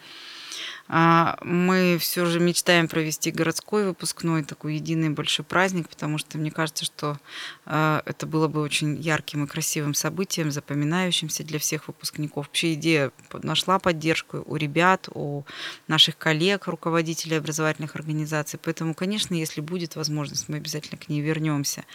А, 0.91 1.37
мы 1.43 1.97
все 1.99 2.25
же 2.25 2.39
мечтаем 2.39 2.87
провести 2.87 3.29
городской 3.29 3.85
выпускной, 3.85 4.43
такой 4.43 4.75
единый 4.75 5.11
большой 5.11 5.45
праздник, 5.45 5.87
потому 5.87 6.17
что 6.17 6.39
мне 6.39 6.49
кажется, 6.49 6.83
что 6.83 7.19
а, 7.65 8.01
это 8.05 8.25
было 8.25 8.47
бы 8.47 8.59
очень 8.61 8.99
ярким 8.99 9.43
и 9.43 9.47
красивым 9.47 9.93
событием, 9.93 10.51
запоминающимся 10.51 11.43
для 11.43 11.59
всех 11.59 11.87
выпускников. 11.87 12.47
Вообще 12.47 12.73
идея 12.73 13.11
нашла 13.43 13.77
поддержку 13.77 14.43
у 14.47 14.55
ребят, 14.55 15.09
у 15.13 15.43
наших 15.87 16.17
коллег, 16.17 16.65
руководителей 16.65 17.37
образовательных 17.37 17.95
организаций. 17.95 18.59
Поэтому, 18.61 18.95
конечно, 18.95 19.35
если 19.35 19.61
будет 19.61 19.95
возможность, 19.95 20.49
мы 20.49 20.57
обязательно 20.57 20.97
к 20.97 21.07
ней 21.07 21.21
вернемся. 21.21 21.85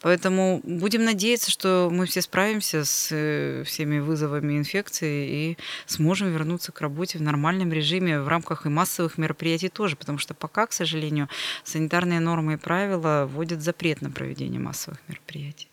Поэтому 0.00 0.60
будем 0.62 1.04
надеяться, 1.04 1.50
что 1.50 1.88
мы 1.92 2.06
все 2.06 2.22
справимся 2.22 2.84
с 2.84 3.08
э, 3.10 3.64
всеми 3.66 3.98
вызовами 3.98 4.56
инфекции 4.56 5.28
и 5.28 5.58
сможем 5.86 6.30
вернуться 6.30 6.70
к 6.70 6.80
работе 6.80 7.18
в 7.18 7.22
нормальном 7.22 7.72
режиме 7.72 8.20
в 8.20 8.28
рамках 8.28 8.35
и 8.64 8.68
массовых 8.68 9.18
мероприятий 9.18 9.68
тоже, 9.68 9.96
потому 9.96 10.18
что 10.18 10.34
пока, 10.34 10.66
к 10.66 10.72
сожалению, 10.72 11.28
санитарные 11.64 12.20
нормы 12.20 12.54
и 12.54 12.56
правила 12.56 13.28
вводят 13.30 13.62
запрет 13.62 14.02
на 14.02 14.10
проведение 14.10 14.60
массовых 14.60 14.98
мероприятий. 15.08 15.68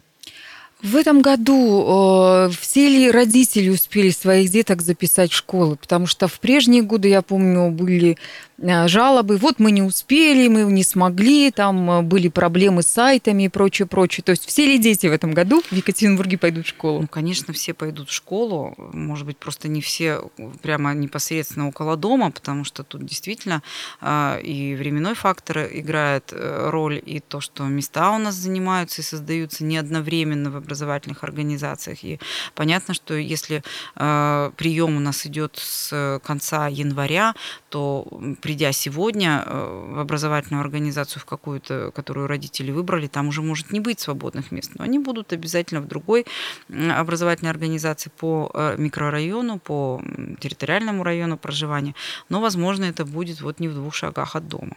В 0.84 0.98
этом 0.98 1.22
году 1.22 1.86
э, 1.88 2.50
все 2.60 2.89
ли 2.89 3.10
родители 3.10 3.70
успели 3.70 4.10
своих 4.10 4.51
деток 4.51 4.82
записать 4.82 5.32
в 5.32 5.36
школы? 5.36 5.77
Потому 5.77 6.08
что 6.08 6.27
в 6.27 6.41
прежние 6.41 6.82
годы, 6.82 7.08
я 7.08 7.22
помню, 7.22 7.72
были 7.72 8.17
жалобы, 8.58 9.38
вот 9.38 9.60
мы 9.60 9.72
не 9.72 9.82
успели, 9.82 10.48
мы 10.48 10.64
не 10.72 10.84
смогли, 10.84 11.52
там 11.52 11.90
э, 11.90 12.02
были 12.02 12.28
проблемы 12.28 12.84
с 12.84 12.88
сайтами 12.88 13.44
и 13.44 13.50
прочее, 13.50 13.88
прочее. 13.88 14.24
То 14.24 14.32
есть 14.32 14.46
все 14.46 14.66
ли 14.66 14.78
дети 14.78 15.08
в 15.08 15.12
этом 15.12 15.34
году 15.34 15.62
в 15.62 15.74
Екатеринбурге 15.74 16.38
пойдут 16.38 16.66
в 16.66 16.70
школу? 16.70 17.02
Ну, 17.02 17.08
конечно, 17.08 17.54
все 17.54 17.74
пойдут 17.74 18.10
в 18.10 18.14
школу, 18.14 18.76
может 18.78 19.26
быть, 19.26 19.38
просто 19.38 19.68
не 19.68 19.82
все 19.82 20.30
прямо 20.62 20.94
непосредственно 20.94 21.68
около 21.68 21.98
дома, 21.98 22.32
потому 22.32 22.64
что 22.64 22.84
тут 22.84 23.06
действительно 23.06 23.64
э, 24.02 24.42
и 24.44 24.76
временной 24.76 25.16
фактор 25.16 25.68
играет 25.72 26.32
роль, 26.34 27.02
и 27.04 27.20
то, 27.20 27.42
что 27.42 27.64
места 27.64 28.12
у 28.12 28.20
нас 28.20 28.36
занимаются 28.36 29.02
и 29.02 29.04
создаются 29.04 29.64
не 29.64 29.78
одновременно 29.78 30.52
в 30.52 30.58
образовательных 30.58 31.24
организациях. 31.24 32.04
И 32.04 32.20
понятно, 32.54 32.94
что 32.94 33.16
если 33.16 33.64
прием 33.96 34.98
у 34.98 35.00
нас 35.00 35.26
идет 35.26 35.58
с 35.58 36.20
конца 36.24 36.68
января, 36.68 37.34
то 37.70 38.08
придя 38.54 38.72
сегодня 38.72 39.44
э, 39.46 39.94
в 39.96 40.00
образовательную 40.00 40.62
организацию, 40.62 41.20
в 41.20 41.26
какую-то, 41.26 41.92
которую 41.96 42.28
родители 42.28 42.72
выбрали, 42.72 43.08
там 43.08 43.30
уже 43.30 43.42
может 43.42 43.72
не 43.72 43.80
быть 43.80 44.00
свободных 44.00 44.52
мест, 44.52 44.72
но 44.76 44.84
они 44.84 45.00
будут 45.00 45.34
обязательно 45.34 45.82
в 45.82 45.88
другой 45.88 46.28
образовательной 46.70 47.50
организации 47.50 48.12
по 48.16 48.52
э, 48.54 48.76
микрорайону, 48.78 49.58
по 49.58 50.04
территориальному 50.40 51.04
району 51.04 51.38
проживания, 51.38 51.96
но, 52.30 52.42
возможно, 52.42 52.86
это 52.86 53.06
будет 53.06 53.42
вот 53.42 53.60
не 53.60 53.70
в 53.70 53.74
двух 53.74 53.96
шагах 53.96 54.36
от 54.36 54.48
дома. 54.48 54.76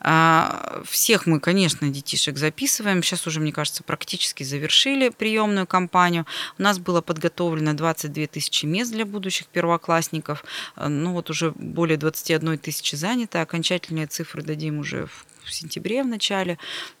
А, 0.00 0.82
всех 0.84 1.26
мы, 1.26 1.38
конечно, 1.38 1.88
детишек 1.88 2.38
записываем. 2.38 3.04
Сейчас 3.04 3.26
уже, 3.28 3.40
мне 3.40 3.52
кажется, 3.52 3.84
практически 3.84 4.42
завершили 4.42 5.10
приемную 5.10 5.66
кампанию. 5.66 6.26
У 6.58 6.62
нас 6.62 6.80
было 6.80 7.02
подготовлено 7.02 7.72
22 7.72 8.26
тысячи 8.26 8.66
мест 8.66 8.90
для 8.90 9.04
будущих 9.04 9.46
первоклассников. 9.46 10.44
Э, 10.76 10.88
ну 10.88 11.12
вот 11.12 11.30
уже 11.30 11.52
более 11.52 11.96
21 11.96 12.58
тысячи 12.58 12.85
занято. 12.94 13.40
Окончательные 13.40 14.06
цифры 14.06 14.42
дадим 14.42 14.78
уже 14.78 15.06
в 15.06 15.26
в 15.46 15.54
сентябре 15.54 16.02
в 16.02 16.06
начале. 16.06 16.58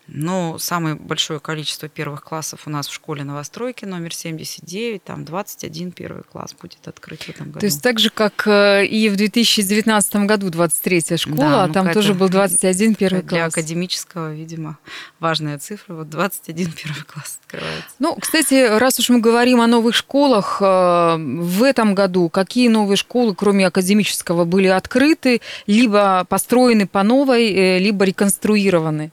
Но 0.08 0.58
самое 0.58 0.94
большое 0.94 1.40
количество 1.40 1.88
первых 1.88 2.22
классов 2.22 2.62
у 2.66 2.70
нас 2.70 2.86
в 2.86 2.92
школе 2.92 3.24
новостройки 3.24 3.84
номер 3.84 4.14
79, 4.14 5.02
там 5.02 5.24
21 5.24 5.90
первый 5.90 6.22
класс 6.22 6.54
будет 6.60 6.86
открыт 6.86 7.22
в 7.22 7.28
этом 7.28 7.46
году. 7.48 7.60
То 7.60 7.66
есть 7.66 7.82
так 7.82 7.98
же, 7.98 8.10
как 8.10 8.46
э, 8.46 8.86
и 8.86 9.08
в 9.08 9.16
2019 9.16 10.16
году 10.26 10.48
23-я 10.48 11.16
школа, 11.16 11.36
да, 11.36 11.64
а 11.64 11.66
ну, 11.66 11.72
там 11.72 11.92
тоже 11.92 12.14
был 12.14 12.28
21 12.28 12.94
первый 12.94 13.22
для 13.22 13.28
класс. 13.28 13.30
Для 13.30 13.44
академического, 13.46 14.32
видимо, 14.32 14.78
важная 15.18 15.58
цифра. 15.58 15.94
Вот 15.94 16.08
21 16.08 16.72
первый 16.72 17.02
класс 17.02 17.40
открывается. 17.44 17.90
Ну, 17.98 18.16
кстати, 18.16 18.78
раз 18.78 19.00
уж 19.00 19.08
мы 19.08 19.20
говорим 19.20 19.60
о 19.60 19.66
новых 19.66 19.96
школах, 19.96 20.58
э, 20.60 21.16
в 21.16 21.62
этом 21.64 21.94
году 21.94 22.28
какие 22.28 22.68
новые 22.68 22.96
школы, 22.96 23.34
кроме 23.34 23.66
академического, 23.66 24.44
были 24.44 24.68
открыты, 24.68 25.40
либо 25.66 26.24
построены 26.28 26.86
по 26.86 27.02
новой, 27.02 27.52
э, 27.52 27.78
либо 27.80 28.04
реконструированы. 28.04 29.10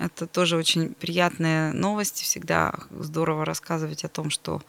Это 0.00 0.26
тоже 0.32 0.56
очень 0.56 0.94
приятная 0.94 1.72
новость. 1.72 2.22
Всегда 2.22 2.74
здорово 2.90 3.44
рассказывать 3.44 4.04
о 4.04 4.08
том, 4.08 4.30
что 4.30 4.62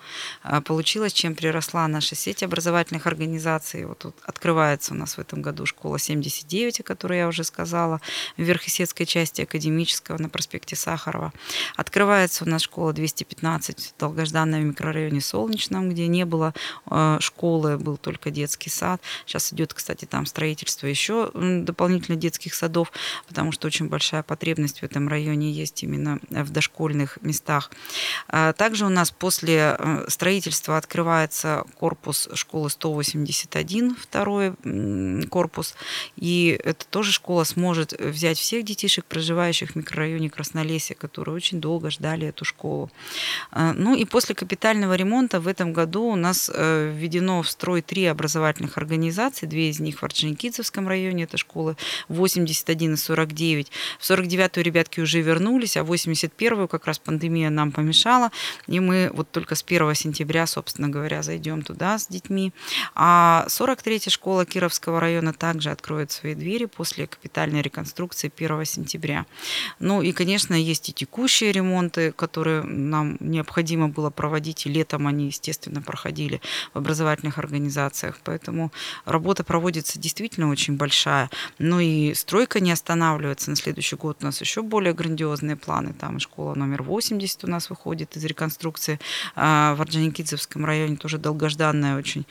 а, 0.43 0.61
получилось, 0.61 1.13
чем 1.13 1.35
приросла 1.35 1.87
наша 1.87 2.15
сеть 2.15 2.43
образовательных 2.43 3.07
организаций. 3.07 3.85
Вот 3.85 3.99
тут 3.99 4.15
открывается 4.23 4.93
у 4.93 4.97
нас 4.97 5.17
в 5.17 5.19
этом 5.19 5.41
году 5.41 5.65
школа 5.65 5.97
79, 5.97 6.81
о 6.81 6.83
которой 6.83 7.19
я 7.19 7.27
уже 7.27 7.43
сказала, 7.43 8.01
в 8.37 8.41
Верхесецкой 8.41 9.05
части 9.05 9.41
академического 9.41 10.21
на 10.21 10.29
проспекте 10.29 10.75
Сахарова. 10.75 11.33
Открывается 11.75 12.43
у 12.43 12.47
нас 12.47 12.61
школа 12.61 12.93
215 12.93 13.93
в 13.95 13.99
долгожданном 13.99 14.67
микрорайоне 14.67 15.21
Солнечном, 15.21 15.89
где 15.89 16.07
не 16.07 16.25
было 16.25 16.53
а, 16.85 17.19
школы, 17.21 17.77
был 17.77 17.97
только 17.97 18.31
детский 18.31 18.69
сад. 18.69 19.01
Сейчас 19.25 19.53
идет, 19.53 19.73
кстати, 19.73 20.05
там 20.05 20.25
строительство 20.25 20.87
еще 20.87 21.31
дополнительно 21.33 22.17
детских 22.17 22.53
садов, 22.53 22.91
потому 23.27 23.51
что 23.51 23.67
очень 23.67 23.87
большая 23.87 24.23
потребность 24.23 24.79
в 24.79 24.83
этом 24.83 25.07
районе 25.07 25.52
есть 25.53 25.83
именно 25.83 26.19
в 26.29 26.49
дошкольных 26.51 27.19
местах. 27.21 27.71
А 28.27 28.53
также 28.53 28.85
у 28.85 28.89
нас 28.89 29.11
после 29.11 29.75
э, 29.77 30.05
строительства 30.07 30.77
открывается 30.77 31.63
корпус 31.77 32.29
школы 32.33 32.69
181, 32.69 33.95
второй 33.95 34.53
корпус, 35.29 35.75
и 36.15 36.59
это 36.63 36.85
тоже 36.85 37.11
школа 37.11 37.43
сможет 37.43 37.93
взять 37.99 38.37
всех 38.37 38.65
детишек, 38.65 39.05
проживающих 39.05 39.71
в 39.71 39.75
микрорайоне 39.75 40.29
Краснолесье, 40.29 40.95
которые 40.95 41.35
очень 41.35 41.61
долго 41.61 41.89
ждали 41.89 42.27
эту 42.27 42.45
школу. 42.45 42.91
А, 43.51 43.73
ну 43.73 43.95
и 43.95 44.05
после 44.05 44.35
капитального 44.35 44.95
ремонта 44.95 45.39
в 45.39 45.47
этом 45.47 45.73
году 45.73 46.03
у 46.03 46.15
нас 46.15 46.49
э, 46.53 46.91
введено 46.93 47.41
в 47.43 47.49
строй 47.49 47.81
три 47.81 48.05
образовательных 48.05 48.77
организации, 48.77 49.45
две 49.45 49.69
из 49.69 49.79
них 49.79 49.99
в 49.99 50.03
Орджоникидзевском 50.03 50.87
районе, 50.87 51.23
это 51.23 51.37
школы 51.37 51.75
81 52.09 52.93
и 52.93 52.97
49, 52.97 53.71
в 53.99 54.09
49-ю 54.09 54.63
ребятки 54.63 54.99
уже 54.99 55.21
вернулись, 55.21 55.42
а 55.77 55.83
в 55.83 55.91
81-ю 55.91 56.67
как 56.67 56.85
раз 56.85 56.99
пандемия 56.99 57.49
нам 57.49 57.71
помешала, 57.71 58.31
и 58.67 58.79
мы 58.79 59.09
вот 59.13 59.31
только 59.31 59.55
с 59.55 59.63
1 59.63 59.95
сентября, 59.95 60.47
собственно 60.47 60.89
говоря, 60.89 61.23
зайдем 61.23 61.61
туда 61.61 61.97
с 61.97 62.07
детьми. 62.07 62.53
А 62.95 63.45
43-я 63.47 64.11
школа 64.11 64.45
Кировского 64.45 64.99
района 64.99 65.33
также 65.33 65.71
откроет 65.71 66.11
свои 66.11 66.35
двери 66.35 66.65
после 66.65 67.07
капитальной 67.07 67.61
реконструкции 67.61 68.31
1 68.35 68.65
сентября. 68.65 69.25
Ну 69.79 70.01
и, 70.01 70.11
конечно, 70.11 70.53
есть 70.53 70.89
и 70.89 70.93
текущие 70.93 71.51
ремонты, 71.51 72.11
которые 72.11 72.63
нам 72.63 73.17
необходимо 73.19 73.89
было 73.89 74.09
проводить, 74.09 74.65
и 74.65 74.69
летом 74.69 75.07
они, 75.07 75.27
естественно, 75.27 75.81
проходили 75.81 76.41
в 76.73 76.77
образовательных 76.77 77.37
организациях, 77.37 78.19
поэтому 78.23 78.71
работа 79.05 79.43
проводится 79.43 79.99
действительно 79.99 80.49
очень 80.49 80.75
большая. 80.75 81.29
Ну 81.59 81.79
и 81.79 82.13
стройка 82.13 82.59
не 82.59 82.71
останавливается 82.71 83.49
на 83.49 83.55
следующий 83.55 83.95
год 83.95 84.17
у 84.21 84.25
нас 84.25 84.41
еще 84.41 84.61
более 84.61 84.93
грандиозные 85.33 85.55
планы. 85.55 85.93
Там 85.93 86.19
школа 86.19 86.55
номер 86.55 86.83
80 86.83 87.43
у 87.43 87.47
нас 87.47 87.69
выходит 87.69 88.15
из 88.17 88.25
реконструкции. 88.25 88.99
А 89.35 89.75
в 89.75 89.81
Орджоникидзевском 89.81 90.65
районе 90.65 90.95
тоже 90.95 91.17
долгожданная 91.17 91.97
очень 91.97 92.25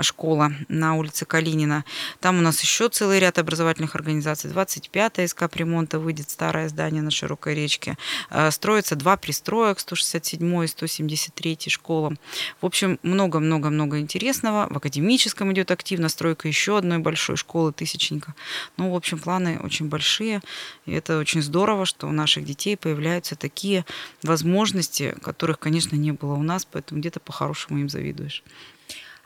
школа 0.00 0.52
на 0.68 0.94
улице 0.94 1.26
Калинина. 1.26 1.84
Там 2.20 2.38
у 2.38 2.42
нас 2.42 2.60
еще 2.62 2.88
целый 2.88 3.20
ряд 3.20 3.38
образовательных 3.38 3.94
организаций. 3.94 4.50
25-я 4.50 5.24
из 5.24 5.34
капремонта 5.34 5.98
выйдет 5.98 6.30
старое 6.30 6.68
здание 6.68 7.02
на 7.02 7.10
Широкой 7.10 7.54
речке. 7.54 7.96
А, 8.30 8.50
строится 8.50 8.96
два 8.96 9.16
пристроек, 9.16 9.80
167 9.80 10.64
и 10.64 10.66
173 10.66 11.58
школам. 11.68 12.18
В 12.60 12.66
общем, 12.66 12.98
много-много-много 13.02 13.98
интересного. 13.98 14.66
В 14.70 14.76
академическом 14.76 15.52
идет 15.52 15.70
активно 15.70 16.08
стройка 16.08 16.48
еще 16.48 16.78
одной 16.78 16.98
большой 16.98 17.36
школы 17.36 17.72
Тысячника. 17.72 18.34
Ну, 18.76 18.90
в 18.90 18.94
общем, 18.94 19.18
планы 19.18 19.58
очень 19.62 19.88
большие. 19.88 20.40
И 20.86 20.92
это 20.92 21.18
очень 21.18 21.42
здорово, 21.42 21.84
что 21.84 22.08
у 22.08 22.12
наших 22.30 22.44
детей 22.44 22.76
появляются 22.76 23.34
такие 23.34 23.84
возможности, 24.22 25.16
которых, 25.22 25.58
конечно, 25.58 25.96
не 25.96 26.12
было 26.12 26.34
у 26.34 26.42
нас, 26.42 26.64
поэтому 26.64 27.00
где-то 27.00 27.18
по-хорошему 27.18 27.80
им 27.80 27.88
завидуешь. 27.88 28.44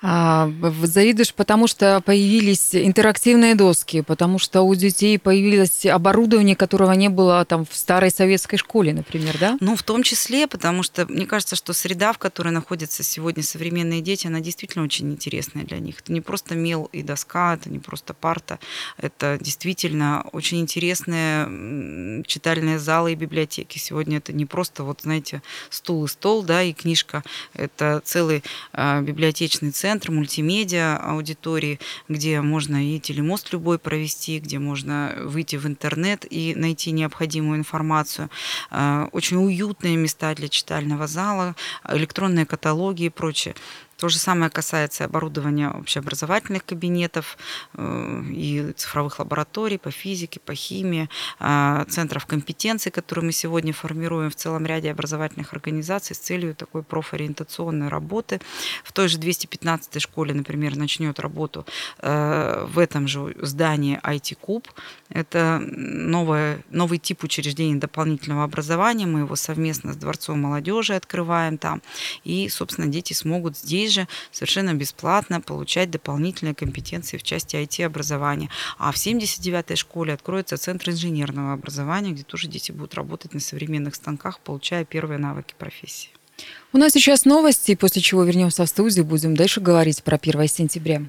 А, 0.06 0.52
завидуешь, 0.82 1.32
потому 1.32 1.66
что 1.66 2.02
появились 2.04 2.74
интерактивные 2.74 3.54
доски, 3.54 4.02
потому 4.02 4.38
что 4.38 4.60
у 4.60 4.74
детей 4.74 5.18
появилось 5.18 5.86
оборудование, 5.86 6.54
которого 6.54 6.92
не 6.92 7.08
было 7.08 7.42
там 7.46 7.64
в 7.64 7.74
старой 7.74 8.10
советской 8.10 8.58
школе, 8.58 8.92
например, 8.92 9.38
да? 9.40 9.56
Ну, 9.60 9.76
в 9.76 9.82
том 9.82 10.02
числе, 10.02 10.46
потому 10.46 10.82
что 10.82 11.06
мне 11.06 11.24
кажется, 11.24 11.56
что 11.56 11.72
среда, 11.72 12.12
в 12.12 12.18
которой 12.18 12.50
находятся 12.50 13.02
сегодня 13.02 13.42
современные 13.42 14.02
дети, 14.02 14.26
она 14.26 14.40
действительно 14.40 14.84
очень 14.84 15.10
интересная 15.10 15.64
для 15.64 15.78
них. 15.78 16.00
Это 16.00 16.12
не 16.12 16.20
просто 16.20 16.54
мел 16.54 16.90
и 16.92 17.02
доска, 17.02 17.54
это 17.54 17.70
не 17.70 17.78
просто 17.78 18.12
парта, 18.12 18.58
это 18.98 19.38
действительно 19.40 20.26
очень 20.32 20.60
интересные 20.60 22.22
читальные 22.26 22.78
залы 22.78 23.12
и 23.12 23.14
библиотеки. 23.16 23.78
Сегодня 23.78 24.18
это 24.18 24.34
не 24.34 24.44
просто, 24.44 24.84
вот 24.84 25.00
знаете, 25.00 25.40
стул 25.70 26.04
и 26.04 26.08
стол, 26.08 26.42
да, 26.42 26.62
и 26.62 26.74
книжка, 26.74 27.24
это 27.54 28.02
целый 28.04 28.44
э, 28.74 29.00
библиотечный 29.00 29.70
центр, 29.70 29.93
центр 29.94 30.10
мультимедиа 30.10 30.96
аудитории, 30.96 31.78
где 32.08 32.40
можно 32.40 32.96
и 32.96 32.98
телемост 32.98 33.52
любой 33.52 33.78
провести, 33.78 34.40
где 34.40 34.58
можно 34.58 35.14
выйти 35.22 35.54
в 35.54 35.66
интернет 35.68 36.26
и 36.28 36.52
найти 36.56 36.90
необходимую 36.90 37.58
информацию. 37.58 38.28
Э, 38.72 39.06
очень 39.12 39.36
уютные 39.36 39.96
места 39.96 40.34
для 40.34 40.48
читального 40.48 41.06
зала, 41.06 41.54
электронные 41.88 42.44
каталоги 42.44 43.04
и 43.04 43.08
прочее. 43.08 43.54
То 43.96 44.08
же 44.08 44.18
самое 44.18 44.50
касается 44.50 45.04
оборудования 45.04 45.70
общеобразовательных 45.70 46.64
кабинетов 46.64 47.38
э, 47.74 48.22
и 48.30 48.72
цифровых 48.76 49.20
лабораторий 49.20 49.78
по 49.78 49.90
физике, 49.90 50.40
по 50.40 50.54
химии, 50.54 51.08
э, 51.38 51.84
центров 51.88 52.26
компетенций, 52.26 52.90
которые 52.90 53.26
мы 53.26 53.32
сегодня 53.32 53.72
формируем 53.72 54.30
в 54.30 54.34
целом 54.34 54.66
ряде 54.66 54.90
образовательных 54.90 55.52
организаций 55.52 56.16
с 56.16 56.18
целью 56.18 56.54
такой 56.54 56.82
профориентационной 56.82 57.88
работы. 57.88 58.40
В 58.82 58.92
той 58.92 59.08
же 59.08 59.18
215-й 59.18 60.00
школе, 60.00 60.34
например, 60.34 60.76
начнет 60.76 61.20
работу 61.20 61.64
э, 62.00 62.66
в 62.68 62.78
этом 62.78 63.06
же 63.06 63.34
здании 63.40 64.00
IT-куб. 64.02 64.68
Это 65.08 65.60
новое, 65.64 66.64
новый 66.70 66.98
тип 66.98 67.22
учреждений 67.22 67.76
дополнительного 67.76 68.42
образования. 68.42 69.06
Мы 69.06 69.20
его 69.20 69.36
совместно 69.36 69.92
с 69.92 69.96
Дворцом 69.96 70.40
молодежи 70.40 70.94
открываем 70.94 71.58
там. 71.58 71.80
И, 72.24 72.48
собственно, 72.48 72.88
дети 72.88 73.12
смогут 73.12 73.56
здесь 73.56 73.83
здесь 73.83 73.83
же 73.90 74.08
совершенно 74.30 74.74
бесплатно 74.74 75.40
получать 75.40 75.90
дополнительные 75.90 76.54
компетенции 76.54 77.16
в 77.16 77.22
части 77.22 77.56
IT-образования. 77.56 78.50
А 78.78 78.92
в 78.92 78.96
79-й 78.96 79.76
школе 79.76 80.14
откроется 80.14 80.56
Центр 80.56 80.90
инженерного 80.90 81.52
образования, 81.52 82.12
где 82.12 82.22
тоже 82.22 82.48
дети 82.48 82.72
будут 82.72 82.94
работать 82.94 83.34
на 83.34 83.40
современных 83.40 83.94
станках, 83.94 84.40
получая 84.40 84.84
первые 84.84 85.18
навыки 85.18 85.54
профессии. 85.58 86.10
У 86.72 86.78
нас 86.78 86.92
сейчас 86.92 87.24
новости, 87.24 87.74
после 87.74 88.02
чего 88.02 88.24
вернемся 88.24 88.64
в 88.64 88.68
студию, 88.68 89.04
будем 89.04 89.36
дальше 89.36 89.60
говорить 89.60 90.02
про 90.02 90.16
1 90.16 90.48
сентября. 90.48 91.02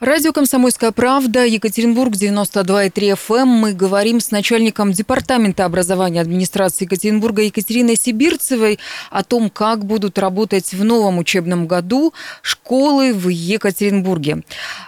Радио 0.00 0.32
«Комсомольская 0.32 0.92
правда», 0.92 1.44
Екатеринбург, 1.44 2.14
92,3 2.14 2.90
FM. 3.12 3.42
Эм. 3.42 3.48
Мы 3.48 3.72
говорим 3.74 4.20
с 4.20 4.30
начальником 4.30 4.92
Департамента 4.92 5.66
образования 5.66 6.22
администрации 6.22 6.86
Екатеринбурга 6.86 7.42
Екатериной 7.42 7.96
Сибирцевой 7.96 8.78
о 9.10 9.22
том, 9.22 9.50
как 9.50 9.84
будут 9.84 10.18
работать 10.18 10.72
в 10.72 10.82
новом 10.84 11.18
учебном 11.18 11.66
году 11.66 12.14
школы 12.40 13.12
в 13.12 13.28
Екатеринбурге. 13.28 14.42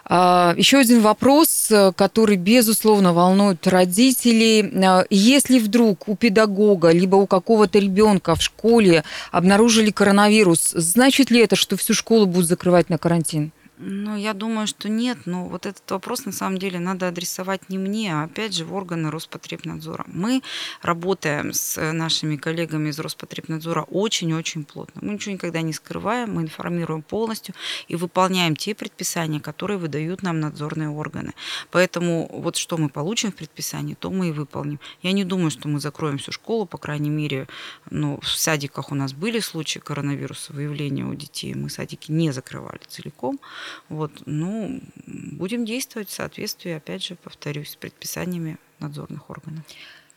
А, 0.06 0.54
еще 0.56 0.78
один 0.78 1.02
вопрос, 1.02 1.70
который, 1.94 2.36
безусловно, 2.36 3.12
волнует 3.12 3.66
родителей. 3.66 4.62
А, 4.82 5.04
если 5.10 5.58
вдруг 5.58 6.08
у 6.08 6.16
педагога 6.16 6.90
либо 6.90 7.16
у 7.16 7.26
какого-то 7.26 7.78
ребенка 7.78 8.34
в 8.34 8.40
школе 8.40 9.04
обнаружили 9.30 9.90
коронавирус, 9.90 10.70
значит 10.74 11.30
ли 11.30 11.40
это, 11.40 11.54
что 11.54 11.76
всю 11.76 11.92
школу 11.92 12.24
будут 12.24 12.48
закрывать 12.48 12.88
на 12.88 12.96
карантин? 12.96 13.52
Ну, 13.84 14.16
я 14.16 14.32
думаю, 14.32 14.68
что 14.68 14.88
нет, 14.88 15.18
но 15.24 15.46
вот 15.48 15.66
этот 15.66 15.90
вопрос 15.90 16.24
на 16.24 16.30
самом 16.30 16.58
деле 16.58 16.78
надо 16.78 17.08
адресовать 17.08 17.68
не 17.68 17.78
мне, 17.78 18.14
а 18.14 18.22
опять 18.24 18.54
же 18.54 18.64
в 18.64 18.72
органы 18.74 19.10
Роспотребнадзора. 19.10 20.04
Мы 20.06 20.40
работаем 20.82 21.52
с 21.52 21.92
нашими 21.92 22.36
коллегами 22.36 22.90
из 22.90 23.00
Роспотребнадзора 23.00 23.82
очень-очень 23.82 24.62
плотно. 24.62 25.00
Мы 25.04 25.14
ничего 25.14 25.34
никогда 25.34 25.62
не 25.62 25.72
скрываем, 25.72 26.34
мы 26.34 26.42
информируем 26.42 27.02
полностью 27.02 27.56
и 27.88 27.96
выполняем 27.96 28.54
те 28.54 28.76
предписания, 28.76 29.40
которые 29.40 29.78
выдают 29.78 30.22
нам 30.22 30.38
надзорные 30.38 30.88
органы. 30.88 31.32
Поэтому 31.72 32.30
вот 32.32 32.54
что 32.54 32.76
мы 32.76 32.88
получим 32.88 33.32
в 33.32 33.34
предписании, 33.34 33.94
то 33.94 34.12
мы 34.12 34.28
и 34.28 34.32
выполним. 34.32 34.78
Я 35.02 35.10
не 35.10 35.24
думаю, 35.24 35.50
что 35.50 35.66
мы 35.66 35.80
закроем 35.80 36.18
всю 36.18 36.30
школу, 36.30 36.66
по 36.66 36.78
крайней 36.78 37.10
мере, 37.10 37.48
ну, 37.90 38.20
в 38.22 38.28
садиках 38.28 38.92
у 38.92 38.94
нас 38.94 39.12
были 39.12 39.40
случаи 39.40 39.80
коронавируса, 39.80 40.52
выявления 40.52 41.04
у 41.04 41.14
детей, 41.16 41.54
мы 41.54 41.68
садики 41.68 42.12
не 42.12 42.30
закрывали 42.30 42.80
целиком. 42.86 43.40
Вот, 43.88 44.22
ну, 44.26 44.80
будем 45.06 45.64
действовать 45.64 46.08
в 46.08 46.12
соответствии, 46.12 46.72
опять 46.72 47.04
же, 47.04 47.16
повторюсь, 47.16 47.70
с 47.70 47.76
предписаниями 47.76 48.58
надзорных 48.78 49.30
органов. 49.30 49.64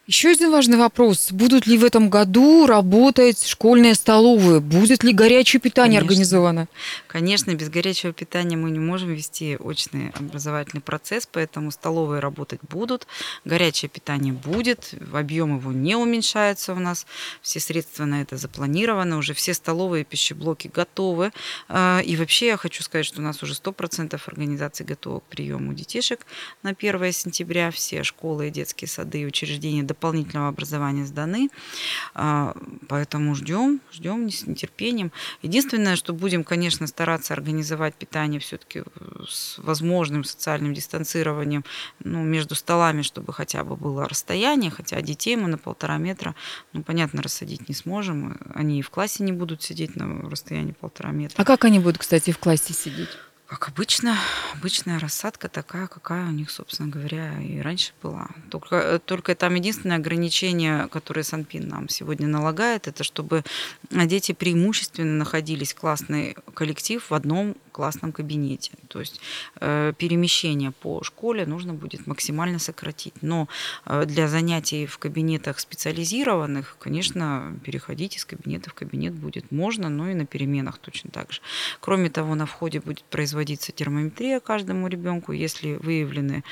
Еще 0.07 0.29
один 0.29 0.51
важный 0.51 0.77
вопрос. 0.77 1.31
Будут 1.31 1.65
ли 1.65 1.79
в 1.79 1.83
этом 1.83 2.11
году 2.11 2.67
работать 2.67 3.43
школьные 3.43 3.95
столовые? 3.95 4.59
Будет 4.59 5.03
ли 5.03 5.11
горячее 5.11 5.59
питание 5.59 5.99
Конечно. 5.99 6.13
организовано? 6.13 6.67
Конечно, 7.07 7.55
без 7.55 7.69
горячего 7.69 8.13
питания 8.13 8.55
мы 8.55 8.69
не 8.69 8.77
можем 8.77 9.11
вести 9.11 9.57
очный 9.57 10.11
образовательный 10.11 10.81
процесс, 10.81 11.27
поэтому 11.31 11.71
столовые 11.71 12.19
работать 12.19 12.59
будут, 12.69 13.07
горячее 13.45 13.89
питание 13.89 14.31
будет, 14.31 14.93
объем 15.11 15.57
его 15.57 15.71
не 15.71 15.95
уменьшается 15.95 16.73
у 16.73 16.79
нас, 16.79 17.07
все 17.41 17.59
средства 17.59 18.05
на 18.05 18.21
это 18.21 18.37
запланированы, 18.37 19.15
уже 19.15 19.33
все 19.33 19.55
столовые 19.55 20.05
пищеблоки 20.05 20.69
готовы. 20.71 21.31
А, 21.67 21.99
и 22.05 22.15
вообще 22.15 22.47
я 22.47 22.57
хочу 22.57 22.83
сказать, 22.83 23.07
что 23.07 23.21
у 23.21 23.23
нас 23.23 23.41
уже 23.41 23.55
100% 23.55 24.21
организаций 24.27 24.85
готовы 24.85 25.21
к 25.21 25.23
приему 25.23 25.73
детишек 25.73 26.27
на 26.61 26.75
1 26.77 27.11
сентября. 27.11 27.71
Все 27.71 28.03
школы, 28.03 28.51
детские 28.51 28.87
сады 28.87 29.21
и 29.21 29.25
учреждения 29.25 29.81
дополнительного 29.95 30.49
образования 30.49 31.05
сданы. 31.05 31.49
А, 32.13 32.55
поэтому 32.87 33.33
ждем, 33.33 33.79
ждем 33.91 34.29
с 34.29 34.45
нетерпением. 34.45 35.11
Единственное, 35.41 35.95
что 35.95 36.13
будем, 36.13 36.43
конечно, 36.43 36.85
стараться 36.87 37.33
организовать 37.33 37.95
питание 37.95 38.39
все-таки 38.39 38.83
с 39.27 39.57
возможным 39.57 40.23
социальным 40.23 40.73
дистанцированием 40.73 41.63
ну, 42.03 42.23
между 42.23 42.55
столами, 42.55 43.01
чтобы 43.01 43.33
хотя 43.33 43.63
бы 43.63 43.75
было 43.75 44.07
расстояние, 44.07 44.69
хотя 44.69 45.01
детей 45.01 45.35
мы 45.35 45.47
на 45.47 45.57
полтора 45.57 45.97
метра, 45.97 46.35
ну, 46.73 46.83
понятно, 46.83 47.21
рассадить 47.21 47.69
не 47.69 47.75
сможем. 47.75 48.37
Они 48.53 48.79
и 48.79 48.81
в 48.81 48.89
классе 48.89 49.23
не 49.23 49.31
будут 49.31 49.63
сидеть 49.63 49.95
на 49.95 50.29
расстоянии 50.29 50.73
полтора 50.73 51.11
метра. 51.11 51.41
А 51.41 51.45
как 51.45 51.65
они 51.65 51.79
будут, 51.79 51.97
кстати, 51.97 52.31
в 52.31 52.37
классе 52.37 52.73
сидеть? 52.73 53.09
Как 53.47 53.67
обычно, 53.67 54.17
обычная 54.53 54.99
рассадка 54.99 55.49
такая, 55.49 55.85
какая 55.85 56.25
у 56.27 56.31
них, 56.31 56.49
собственно 56.49 56.89
говоря, 56.89 57.39
и 57.39 57.59
раньше 57.59 57.93
была. 58.01 58.27
Только, 58.49 58.99
только 59.05 59.35
там 59.35 59.53
единственное 59.53 59.97
ограничение, 59.97 60.87
которое 60.87 61.21
Санпин 61.21 61.67
нам 61.67 61.87
сегодня 61.87 62.27
налагает, 62.27 62.87
это 62.87 63.03
чтобы 63.03 63.43
дети 63.91 64.31
преимущественно 64.31 65.13
находились 65.19 65.75
классный 65.75 66.35
коллектив 66.55 67.07
в 67.07 67.13
одном 67.13 67.55
классном 67.75 68.13
кабинете. 68.13 68.71
То 68.87 69.01
есть 69.01 69.19
э, 69.59 69.91
перемещение 69.97 70.71
по 70.71 71.03
школе 71.03 71.45
нужно 71.45 71.73
будет 71.73 72.07
максимально 72.07 72.57
сократить. 72.57 73.13
Но 73.21 73.49
э, 73.85 74.05
для 74.05 74.29
занятий 74.29 74.85
в 74.85 74.97
кабинетах 74.97 75.59
специализированных, 75.59 76.77
конечно, 76.79 77.59
переходить 77.65 78.15
из 78.15 78.23
кабинета 78.23 78.69
в 78.69 78.73
кабинет 78.73 79.13
будет 79.13 79.51
можно, 79.51 79.89
но 79.89 80.09
и 80.09 80.13
на 80.13 80.25
переменах 80.25 80.77
точно 80.77 81.09
так 81.11 81.33
же. 81.33 81.41
Кроме 81.81 82.09
того, 82.09 82.35
на 82.35 82.45
входе 82.45 82.79
будет 82.79 83.03
производиться 83.03 83.73
термометрия 83.73 84.39
каждому 84.39 84.87
ребенку. 84.87 85.33
Если 85.33 85.73
выявлены 85.73 86.43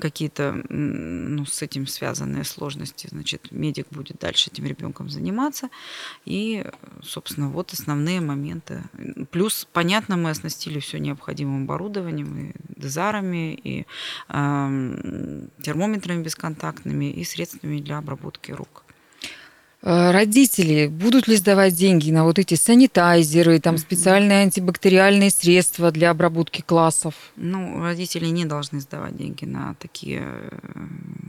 какие-то 0.00 0.62
ну, 0.68 1.44
с 1.44 1.62
этим 1.62 1.86
связанные 1.86 2.44
сложности, 2.44 3.08
значит, 3.10 3.50
медик 3.50 3.86
будет 3.90 4.18
дальше 4.18 4.50
этим 4.50 4.66
ребенком 4.66 5.08
заниматься. 5.08 5.68
И, 6.24 6.64
собственно, 7.02 7.48
вот 7.48 7.72
основные 7.72 8.20
моменты. 8.20 8.82
Плюс, 9.30 9.66
понятно, 9.72 10.16
мы 10.16 10.30
оснастили 10.30 10.80
все 10.80 10.98
необходимым 10.98 11.64
оборудованием, 11.64 12.50
и 12.50 12.52
дезарами, 12.80 13.54
и 13.54 13.86
э, 14.28 15.46
термометрами 15.62 16.22
бесконтактными, 16.22 17.10
и 17.10 17.24
средствами 17.24 17.80
для 17.80 17.98
обработки 17.98 18.52
рук. 18.52 18.85
Э, 19.82 20.10
родители 20.10 20.86
будут 20.86 21.28
ли 21.28 21.36
сдавать 21.36 21.74
деньги 21.74 22.10
на 22.10 22.24
вот 22.24 22.38
эти 22.38 22.54
санитайзеры, 22.54 23.60
там 23.60 23.78
специальные 23.78 24.42
антибактериальные 24.42 25.30
средства 25.30 25.90
для 25.90 26.10
обработки 26.10 26.62
классов? 26.62 27.14
Ну, 27.36 27.82
родители 27.82 28.26
не 28.26 28.44
должны 28.44 28.80
сдавать 28.80 29.16
деньги 29.16 29.44
на 29.44 29.74
такие 29.74 30.50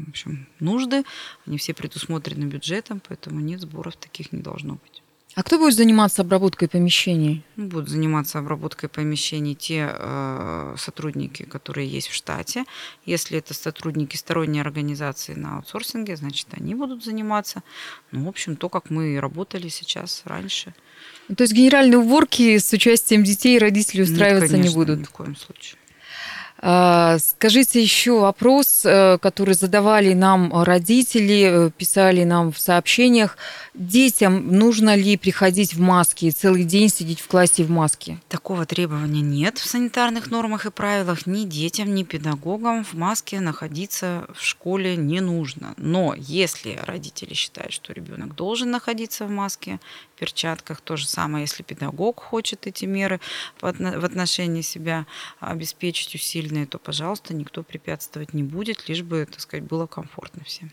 в 0.08 0.10
общем, 0.10 0.48
нужды. 0.60 1.04
Они 1.46 1.58
все 1.58 1.74
предусмотрены 1.74 2.46
бюджетом, 2.46 3.02
поэтому 3.08 3.40
нет 3.40 3.62
сборов 3.62 3.96
таких 3.98 4.32
не 4.32 4.42
должно 4.42 4.76
быть. 4.76 5.04
А 5.38 5.43
кто 5.43 5.60
будет 5.60 5.76
заниматься 5.76 6.23
обработкой 6.23 6.67
помещений? 6.67 7.43
Будут 7.58 7.89
заниматься 7.89 8.39
обработкой 8.39 8.89
помещений 8.89 9.54
те 9.54 9.88
э, 9.88 10.76
сотрудники, 10.80 11.43
которые 11.43 11.88
есть 11.88 12.08
в 12.08 12.13
штате. 12.15 12.63
Если 13.06 13.38
это 13.38 13.54
сотрудники 13.54 14.15
сторонней 14.15 14.62
организации 14.62 15.36
на 15.36 15.58
аутсорсинге, 15.58 16.15
значит, 16.15 16.47
они 16.54 16.73
будут 16.73 17.04
заниматься. 17.04 17.62
Ну, 18.12 18.26
в 18.26 18.30
общем, 18.30 18.56
то, 18.56 18.67
как 18.67 18.89
мы 18.89 19.19
работали 19.19 19.67
сейчас 19.67 20.23
раньше. 20.26 20.73
То 21.28 21.43
есть 21.43 21.54
генеральные 21.54 22.00
уборки 22.00 22.58
с 22.58 22.73
участием 22.73 23.23
детей 23.23 23.58
и 23.58 23.60
родителей 23.60 24.06
устраиваться 24.06 24.58
Нет, 24.58 24.65
не 24.65 24.73
конечно, 24.73 24.80
будут? 24.80 25.00
Ни 25.02 25.04
в 25.04 25.12
коем 25.12 25.36
случае. 25.36 25.78
А, 26.60 27.17
Скажите 27.20 27.82
еще 27.82 28.20
вопрос, 28.20 28.82
э, 28.84 29.20
который 29.20 29.54
задавали 29.54 30.13
нам 30.13 30.52
родители, 30.63 31.67
э, 31.67 31.70
писали 31.70 32.24
нам 32.24 32.52
в 32.52 32.60
сообщениях. 32.60 33.38
Детям 33.76 34.52
нужно 34.58 34.96
ли 34.96 35.17
приходить 35.17 35.76
в 35.76 35.80
маске 35.80 36.28
и 36.28 36.32
целый 36.32 36.63
день 36.63 36.89
сидеть 36.89 37.20
в 37.20 37.28
классе 37.28 37.63
в 37.63 37.70
маске? 37.70 38.17
Такого 38.28 38.65
требования 38.65 39.22
нет 39.22 39.60
в 39.60 39.67
санитарных 39.67 40.32
нормах 40.32 40.65
и 40.65 40.72
правилах. 40.72 41.28
Ни 41.28 41.43
детям, 41.43 41.93
ни 41.93 42.02
педагогам 42.04 42.84
в 42.84 42.93
маске 42.93 43.39
находиться 43.39 44.26
в 44.34 44.43
школе 44.43 44.96
не 44.96 45.22
нужно. 45.22 45.76
Но 45.78 46.15
если 46.17 46.80
родители 46.88 47.36
считают, 47.36 47.72
что 47.72 47.93
ребенок 47.93 48.34
должен 48.36 48.72
находиться 48.72 49.26
в 49.26 49.30
маске, 49.30 49.80
перчатках, 50.18 50.82
то 50.82 50.98
же 50.98 51.08
самое, 51.08 51.44
если 51.44 51.64
педагог 51.64 52.20
хочет 52.20 52.68
эти 52.68 52.86
меры 52.86 53.20
в 53.62 53.66
отношении 54.06 54.62
себя 54.62 55.06
обеспечить 55.40 56.16
усиленные, 56.16 56.66
то, 56.66 56.80
пожалуйста, 56.80 57.34
никто 57.34 57.64
препятствовать 57.64 58.34
не 58.34 58.44
будет, 58.44 58.90
лишь 58.90 59.04
бы, 59.04 59.26
так 59.26 59.40
сказать, 59.40 59.66
было 59.66 59.88
комфортно 59.88 60.44
всем. 60.44 60.72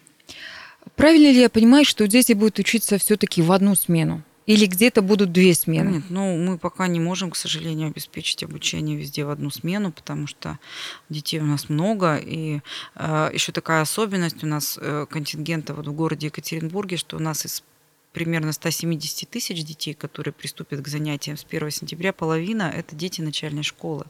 Правильно 0.96 1.30
ли 1.30 1.40
я 1.40 1.48
понимаю, 1.48 1.84
что 1.84 2.06
дети 2.06 2.32
будут 2.32 2.58
учиться 2.58 2.98
все-таки 2.98 3.42
в 3.42 3.52
одну 3.52 3.74
смену? 3.74 4.22
Или 4.46 4.66
где-то 4.66 5.00
будут 5.00 5.32
две 5.32 5.54
смены? 5.54 5.96
Нет, 5.96 6.04
ну 6.10 6.36
мы 6.36 6.58
пока 6.58 6.86
не 6.86 7.00
можем, 7.00 7.30
к 7.30 7.36
сожалению, 7.36 7.88
обеспечить 7.88 8.42
обучение 8.42 8.96
везде 8.96 9.24
в 9.24 9.30
одну 9.30 9.50
смену, 9.50 9.90
потому 9.90 10.26
что 10.26 10.58
детей 11.08 11.40
у 11.40 11.44
нас 11.44 11.70
много. 11.70 12.16
И 12.16 12.60
э, 12.94 13.30
еще 13.32 13.52
такая 13.52 13.80
особенность 13.80 14.44
у 14.44 14.46
нас 14.46 14.78
э, 14.80 15.06
контингента 15.08 15.72
вот 15.72 15.86
в 15.86 15.92
городе 15.92 16.26
Екатеринбурге, 16.26 16.98
что 16.98 17.16
у 17.16 17.20
нас 17.20 17.46
из 17.46 17.62
примерно 18.14 18.52
170 18.52 19.28
тысяч 19.28 19.64
детей, 19.64 19.92
которые 19.92 20.32
приступят 20.32 20.80
к 20.80 20.88
занятиям 20.88 21.36
с 21.36 21.44
1 21.44 21.70
сентября, 21.70 22.12
половина– 22.12 22.72
это 22.74 22.94
дети 22.94 23.20
начальной 23.20 23.64
школы. 23.64 24.06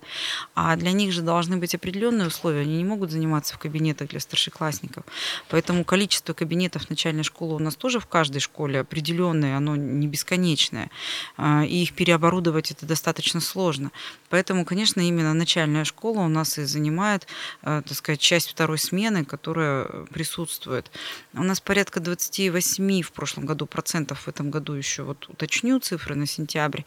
А 0.54 0.76
для 0.76 0.92
них 0.92 1.12
же 1.12 1.22
должны 1.22 1.56
быть 1.56 1.74
определенные 1.74 2.28
условия. 2.28 2.60
Они 2.60 2.76
не 2.76 2.84
могут 2.84 3.10
заниматься 3.10 3.54
в 3.54 3.58
кабинетах 3.58 4.10
для 4.10 4.20
старшеклассников. 4.20 5.04
Поэтому 5.48 5.84
количество 5.84 6.34
кабинетов 6.34 6.90
начальной 6.90 7.24
школы 7.24 7.56
у 7.56 7.58
нас 7.58 7.74
тоже 7.74 7.98
в 7.98 8.06
каждой 8.06 8.40
школе 8.40 8.80
определенное, 8.80 9.56
оно 9.56 9.74
не 9.74 10.06
бесконечное. 10.06 10.90
А, 11.36 11.64
И 11.64 11.82
их 11.82 11.94
переоборудовать 11.94 12.70
это 12.70 12.86
достаточно 12.86 13.40
сложно. 13.40 13.90
Поэтому, 14.28 14.64
конечно, 14.64 15.00
именно 15.00 15.32
начальная 15.32 15.84
школа 15.84 16.20
у 16.20 16.28
нас 16.28 16.58
и 16.58 16.64
занимает, 16.64 17.26
э, 17.62 17.82
так 17.86 17.96
сказать, 17.96 18.20
часть 18.20 18.50
второй 18.50 18.78
смены, 18.78 19.24
которая 19.24 19.86
присутствует. 20.12 20.90
У 21.32 21.42
нас 21.42 21.60
порядка 21.60 22.00
28 22.00 23.02
в 23.02 23.12
прошлом 23.12 23.46
году 23.46 23.66
процентов, 23.66 23.93
в 23.94 24.28
этом 24.28 24.50
году 24.50 24.72
еще 24.72 25.02
вот 25.02 25.28
уточню 25.28 25.78
цифры 25.78 26.14
на 26.14 26.26
сентябрь, 26.26 26.82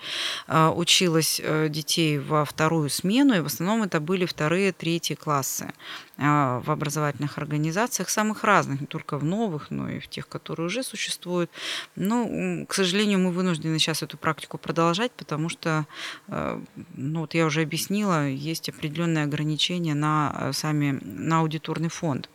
э, 0.47 0.67
училось 0.67 1.41
э, 1.43 1.69
детей 1.69 2.19
во 2.19 2.43
вторую 2.45 2.89
смену, 2.89 3.35
и 3.35 3.39
в 3.39 3.45
основном 3.45 3.83
это 3.83 3.99
были 3.99 4.25
вторые, 4.25 4.73
третьи 4.73 5.15
классы 5.15 5.71
э, 6.17 6.61
в 6.65 6.69
образовательных 6.69 7.37
организациях 7.37 8.09
самых 8.09 8.43
разных, 8.43 8.81
не 8.81 8.87
только 8.87 9.17
в 9.17 9.23
новых, 9.23 9.71
но 9.71 9.89
и 9.89 9.99
в 9.99 10.07
тех, 10.07 10.27
которые 10.27 10.67
уже 10.67 10.83
существуют. 10.83 11.49
Но, 11.95 12.65
к 12.67 12.73
сожалению, 12.73 13.19
мы 13.19 13.31
вынуждены 13.31 13.79
сейчас 13.79 14.03
эту 14.03 14.17
практику 14.17 14.57
продолжать, 14.57 15.11
потому 15.11 15.49
что, 15.49 15.85
э, 16.27 16.61
ну 16.95 17.21
вот 17.21 17.33
я 17.33 17.45
уже 17.45 17.61
объяснила, 17.61 18.27
есть 18.27 18.69
определенные 18.69 19.23
ограничения 19.23 19.95
на 19.95 20.35
э, 20.37 20.53
сами 20.53 20.99
на 21.01 21.39
аудиторный 21.39 21.89
фонд. 21.89 22.29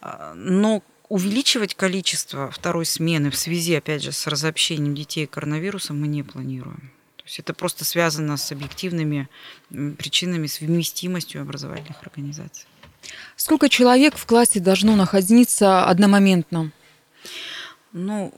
А, 0.00 0.34
Но 0.34 0.82
увеличивать 1.10 1.74
количество 1.74 2.50
второй 2.52 2.86
смены 2.86 3.30
в 3.30 3.36
связи, 3.36 3.74
опять 3.74 4.02
же, 4.02 4.12
с 4.12 4.26
разобщением 4.28 4.94
детей 4.94 5.26
коронавирусом 5.26 6.00
мы 6.00 6.06
не 6.06 6.22
планируем. 6.22 6.92
То 7.16 7.24
есть 7.26 7.40
это 7.40 7.52
просто 7.52 7.84
связано 7.84 8.36
с 8.36 8.52
объективными 8.52 9.28
причинами, 9.68 10.46
с 10.46 10.60
вместимостью 10.60 11.42
образовательных 11.42 12.00
организаций. 12.02 12.66
Сколько 13.36 13.68
человек 13.68 14.16
в 14.16 14.24
классе 14.24 14.60
должно 14.60 14.94
находиться 14.94 15.84
одномоментно? 15.84 16.70
Ну, 17.92 18.32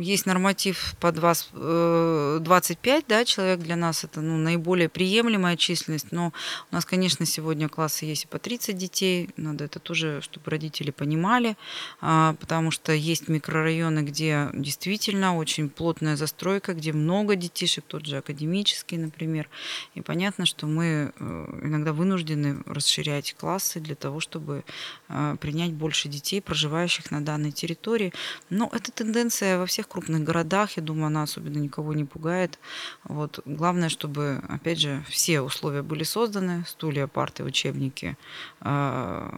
есть 0.00 0.26
норматив 0.26 0.96
по 0.98 1.12
два 1.12 1.34
с- 1.34 1.48
э, 1.52 2.38
25 2.40 3.04
да, 3.06 3.24
человек 3.24 3.60
для 3.60 3.76
нас, 3.76 4.02
это 4.02 4.20
ну, 4.20 4.36
наиболее 4.36 4.88
приемлемая 4.88 5.56
численность, 5.56 6.10
но 6.10 6.32
у 6.72 6.74
нас, 6.74 6.84
конечно, 6.84 7.24
сегодня 7.24 7.68
классы 7.68 8.04
есть 8.04 8.24
и 8.24 8.26
по 8.26 8.40
30 8.40 8.76
детей, 8.76 9.30
надо 9.36 9.64
это 9.64 9.78
тоже, 9.78 10.20
чтобы 10.22 10.50
родители 10.50 10.90
понимали, 10.90 11.56
а, 12.00 12.34
потому 12.40 12.72
что 12.72 12.90
есть 12.92 13.28
микрорайоны, 13.28 14.00
где 14.00 14.48
действительно 14.52 15.36
очень 15.36 15.68
плотная 15.68 16.16
застройка, 16.16 16.74
где 16.74 16.92
много 16.92 17.36
детишек, 17.36 17.84
тот 17.86 18.06
же 18.06 18.16
академический, 18.16 18.98
например, 18.98 19.48
и 19.94 20.00
понятно, 20.00 20.46
что 20.46 20.66
мы 20.66 21.12
э, 21.16 21.60
иногда 21.62 21.92
вынуждены 21.92 22.60
расширять 22.66 23.34
классы 23.34 23.78
для 23.78 23.94
того, 23.94 24.18
чтобы 24.18 24.64
э, 25.08 25.36
принять 25.40 25.72
больше 25.74 26.08
детей, 26.08 26.42
проживающих 26.42 27.12
на 27.12 27.20
данной 27.20 27.52
территории. 27.52 28.12
Но 28.50 28.68
это 28.72 28.95
тенденция 28.96 29.58
во 29.58 29.66
всех 29.66 29.88
крупных 29.88 30.24
городах, 30.24 30.76
я 30.76 30.82
думаю, 30.82 31.06
она 31.06 31.22
особенно 31.22 31.58
никого 31.58 31.94
не 31.94 32.04
пугает. 32.04 32.58
Вот. 33.04 33.40
Главное, 33.44 33.88
чтобы, 33.88 34.42
опять 34.48 34.78
же, 34.80 35.04
все 35.08 35.40
условия 35.40 35.82
были 35.82 36.02
созданы, 36.02 36.64
стулья, 36.66 37.06
парты, 37.06 37.44
учебники 37.44 38.16
э, 38.60 39.30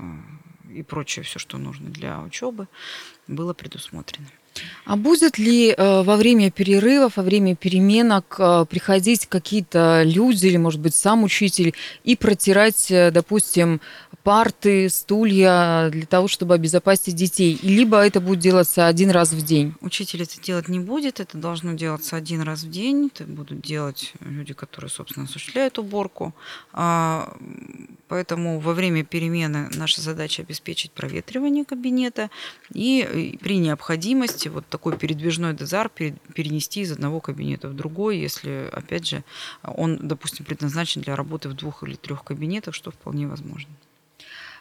и 0.71 0.83
прочее, 0.83 1.25
все, 1.25 1.39
что 1.39 1.59
нужно 1.59 1.91
для 1.91 2.21
учебы, 2.21 2.69
было 3.27 3.53
предусмотрено. 3.53 4.29
А 4.85 4.97
будет 4.97 5.39
ли 5.39 5.69
э, 5.71 6.03
во 6.03 6.17
время 6.17 6.51
перерывов, 6.51 7.17
во 7.17 7.23
время 7.23 7.55
переменок 7.55 8.37
э, 8.39 8.65
приходить 8.69 9.27
какие-то 9.27 10.03
люди 10.05 10.47
или, 10.47 10.57
может 10.57 10.81
быть, 10.81 10.95
сам 10.95 11.25
учитель 11.25 11.75
и 12.05 12.17
протирать, 12.17 12.91
э, 12.91 13.11
допустим, 13.11 13.81
парты, 14.23 14.89
стулья 14.89 15.89
для 15.91 16.07
того, 16.07 16.29
чтобы 16.29 16.55
обезопасить 16.55 17.15
детей? 17.15 17.59
Либо 17.63 17.99
это 17.99 18.21
будет 18.21 18.41
делаться 18.41 18.87
один 18.87 19.11
раз 19.11 19.33
в 19.33 19.45
день? 19.45 19.75
Учитель 19.81 20.23
это 20.23 20.41
делать 20.41 20.69
не 20.69 20.81
будет, 20.81 21.21
это 21.21 21.39
должно 21.39 21.75
делаться 21.75 22.17
один 22.17 22.43
раз 22.43 22.63
в 22.63 22.71
день. 22.71 23.11
Это 23.15 23.25
будут 23.25 23.61
делать 23.61 24.13
люди, 24.21 24.55
которые, 24.55 24.91
собственно, 24.91 25.27
осуществляют 25.27 25.79
уборку. 25.79 26.35
А, 26.73 27.37
Поэтому 28.09 28.59
во 28.59 28.73
время 28.73 29.05
перемены 29.05 29.69
наша 29.75 30.01
задача 30.01 30.43
обеспечить 30.43 30.93
проветривание 30.93 31.65
кабинета 31.65 32.31
и 32.73 33.39
при 33.41 33.59
необходимости 33.59 34.48
вот 34.49 34.67
такой 34.69 34.97
передвижной 34.97 35.55
пере- 35.55 36.15
перенести 36.35 36.81
из 36.81 36.93
одного 36.93 37.21
кабинета 37.21 37.69
в 37.69 37.75
другой, 37.75 38.19
если, 38.19 38.69
опять 38.73 39.07
же, 39.07 39.23
он, 39.63 39.99
допустим, 40.03 40.45
предназначен 40.45 41.03
для 41.03 41.17
работы 41.17 41.49
в 41.49 41.55
двух 41.55 41.83
или 41.83 41.95
трех 41.95 42.25
кабинетах, 42.25 42.75
что 42.75 42.91
вполне 42.91 43.27
возможно. 43.27 43.71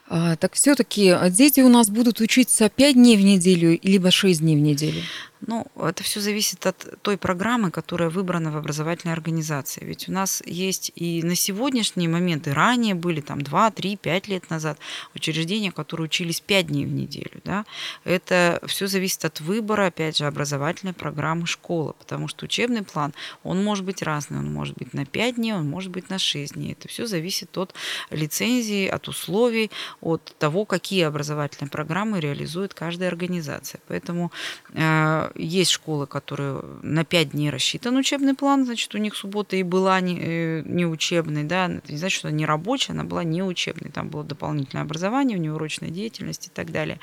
А, 0.10 0.36
Так 0.36 0.54
все-таки 0.54 1.14
дети 1.30 1.62
у 1.62 1.70
нас 1.70 1.90
будут 1.90 2.22
учиться 2.22 2.70
5 2.70 2.96
дней 2.96 3.18
в 3.18 3.22
неделю, 3.24 3.80
либо 3.84 4.12
6 4.12 4.40
дней 4.40 4.56
в 4.56 4.62
неделю? 4.62 5.02
Ну, 5.42 5.68
это 5.76 6.04
все 6.04 6.20
зависит 6.20 6.66
от 6.66 7.02
той 7.02 7.18
программы, 7.18 7.70
которая 7.70 8.10
выбрана 8.10 8.52
в 8.52 8.58
образовательной 8.58 9.14
организации. 9.14 9.84
Ведь 9.86 10.10
у 10.10 10.12
нас 10.12 10.42
есть 10.46 10.92
и 10.96 11.22
на 11.24 11.36
сегодняшний 11.36 12.08
момент, 12.08 12.48
и 12.48 12.52
ранее 12.52 12.96
были 12.96 13.22
там 13.22 13.42
2, 13.42 13.72
3, 13.72 13.98
5 13.98 14.28
лет 14.28 14.50
назад 14.50 14.80
учреждения, 15.14 15.72
которые 15.72 16.06
учились 16.06 16.42
5 16.42 16.68
дней 16.68 16.86
в 16.86 16.92
неделю. 16.92 17.42
Да? 17.44 17.66
Это 18.04 18.60
все 18.66 18.88
зависит 18.88 19.26
от 19.26 19.40
выбора, 19.40 19.88
опять 19.88 20.18
же, 20.18 20.26
образовательной 20.26 20.94
программы 20.94 21.46
школы, 21.46 21.94
потому 22.00 22.28
что 22.28 22.46
учебный 22.46 22.82
план, 22.84 23.14
он 23.44 23.64
может 23.64 23.86
быть 23.86 24.02
разный, 24.02 24.40
он 24.40 24.52
может 24.52 24.76
быть 24.78 24.94
на 24.94 25.06
5 25.06 25.36
дней, 25.36 25.54
он 25.54 25.70
может 25.70 25.92
быть 25.92 26.10
на 26.10 26.18
6 26.18 26.54
дней. 26.54 26.74
Это 26.74 26.88
все 26.88 27.06
зависит 27.06 27.56
от 27.58 27.76
лицензии, 28.10 28.88
от 28.88 29.08
условий, 29.08 29.70
от 30.02 30.36
того, 30.40 30.66
какие 30.66 31.04
образовательные 31.04 31.70
программы 31.70 32.20
реализует 32.20 32.74
каждая 32.74 33.10
организация. 33.10 33.82
Поэтому 33.88 34.32
э, 34.74 35.27
есть 35.36 35.72
школы, 35.72 36.08
которые 36.08 36.62
на 36.82 37.04
5 37.06 37.32
дней 37.32 37.50
рассчитан 37.50 37.96
учебный 37.98 38.34
план, 38.34 38.66
значит, 38.66 38.94
у 38.96 38.98
них 38.98 39.16
суббота 39.16 39.56
и 39.56 39.64
была 39.64 40.00
не, 40.00 40.20
э, 40.20 40.64
не 40.66 40.86
учебной, 40.86 41.44
да, 41.44 41.68
это 41.68 41.92
не 41.92 41.98
значит, 41.98 42.20
что 42.20 42.28
она 42.28 42.38
не 42.38 42.46
рабочая, 42.46 42.94
она 42.94 43.04
была 43.04 43.24
не 43.24 43.44
учебной, 43.44 43.92
там 43.92 44.10
было 44.10 44.24
дополнительное 44.24 44.84
образование, 44.84 45.38
внеурочная 45.38 45.90
деятельность 45.90 46.48
и 46.48 46.50
так 46.50 46.72
далее. 46.72 47.00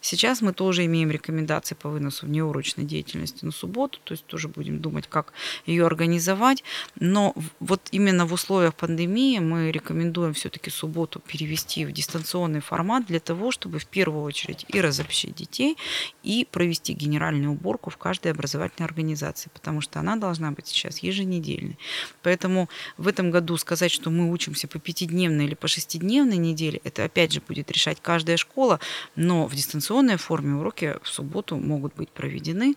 Сейчас 0.00 0.40
мы 0.40 0.52
тоже 0.52 0.84
имеем 0.86 1.10
рекомендации 1.10 1.74
по 1.74 1.88
выносу 1.88 2.26
внеурочной 2.26 2.84
деятельности 2.84 3.44
на 3.44 3.52
субботу, 3.52 3.98
то 4.04 4.12
есть 4.12 4.26
тоже 4.26 4.48
будем 4.48 4.80
думать, 4.80 5.06
как 5.08 5.32
ее 5.66 5.86
организовать, 5.86 6.64
но 6.98 7.34
вот 7.60 7.88
именно 7.90 8.26
в 8.26 8.32
условиях 8.32 8.74
пандемии 8.74 9.38
мы 9.38 9.70
рекомендуем 9.70 10.34
все-таки 10.34 10.70
субботу 10.70 11.20
перевести 11.20 11.84
в 11.84 11.92
дистанционный 11.92 12.60
формат 12.60 13.06
для 13.06 13.20
того, 13.20 13.50
чтобы 13.50 13.78
в 13.78 13.86
первую 13.86 14.22
очередь 14.22 14.64
и 14.68 14.80
разобщить 14.80 15.34
детей, 15.34 15.76
и 16.22 16.46
провести 16.50 16.92
генеральные 16.92 17.48
уборку 17.58 17.90
в 17.90 17.96
каждой 17.96 18.32
образовательной 18.32 18.86
организации, 18.86 19.50
потому 19.52 19.80
что 19.80 20.00
она 20.00 20.16
должна 20.16 20.50
быть 20.52 20.68
сейчас 20.68 20.98
еженедельной. 20.98 21.78
Поэтому 22.22 22.68
в 22.96 23.08
этом 23.08 23.30
году 23.30 23.56
сказать, 23.56 23.90
что 23.90 24.10
мы 24.10 24.30
учимся 24.30 24.68
по 24.68 24.78
пятидневной 24.78 25.44
или 25.44 25.54
по 25.54 25.68
шестидневной 25.68 26.36
неделе, 26.36 26.80
это 26.84 27.04
опять 27.04 27.32
же 27.32 27.42
будет 27.46 27.70
решать 27.70 27.98
каждая 28.00 28.36
школа, 28.36 28.80
но 29.16 29.46
в 29.46 29.54
дистанционной 29.54 30.16
форме 30.16 30.54
уроки 30.54 30.96
в 31.02 31.08
субботу 31.08 31.56
могут 31.56 31.94
быть 31.94 32.08
проведены. 32.08 32.74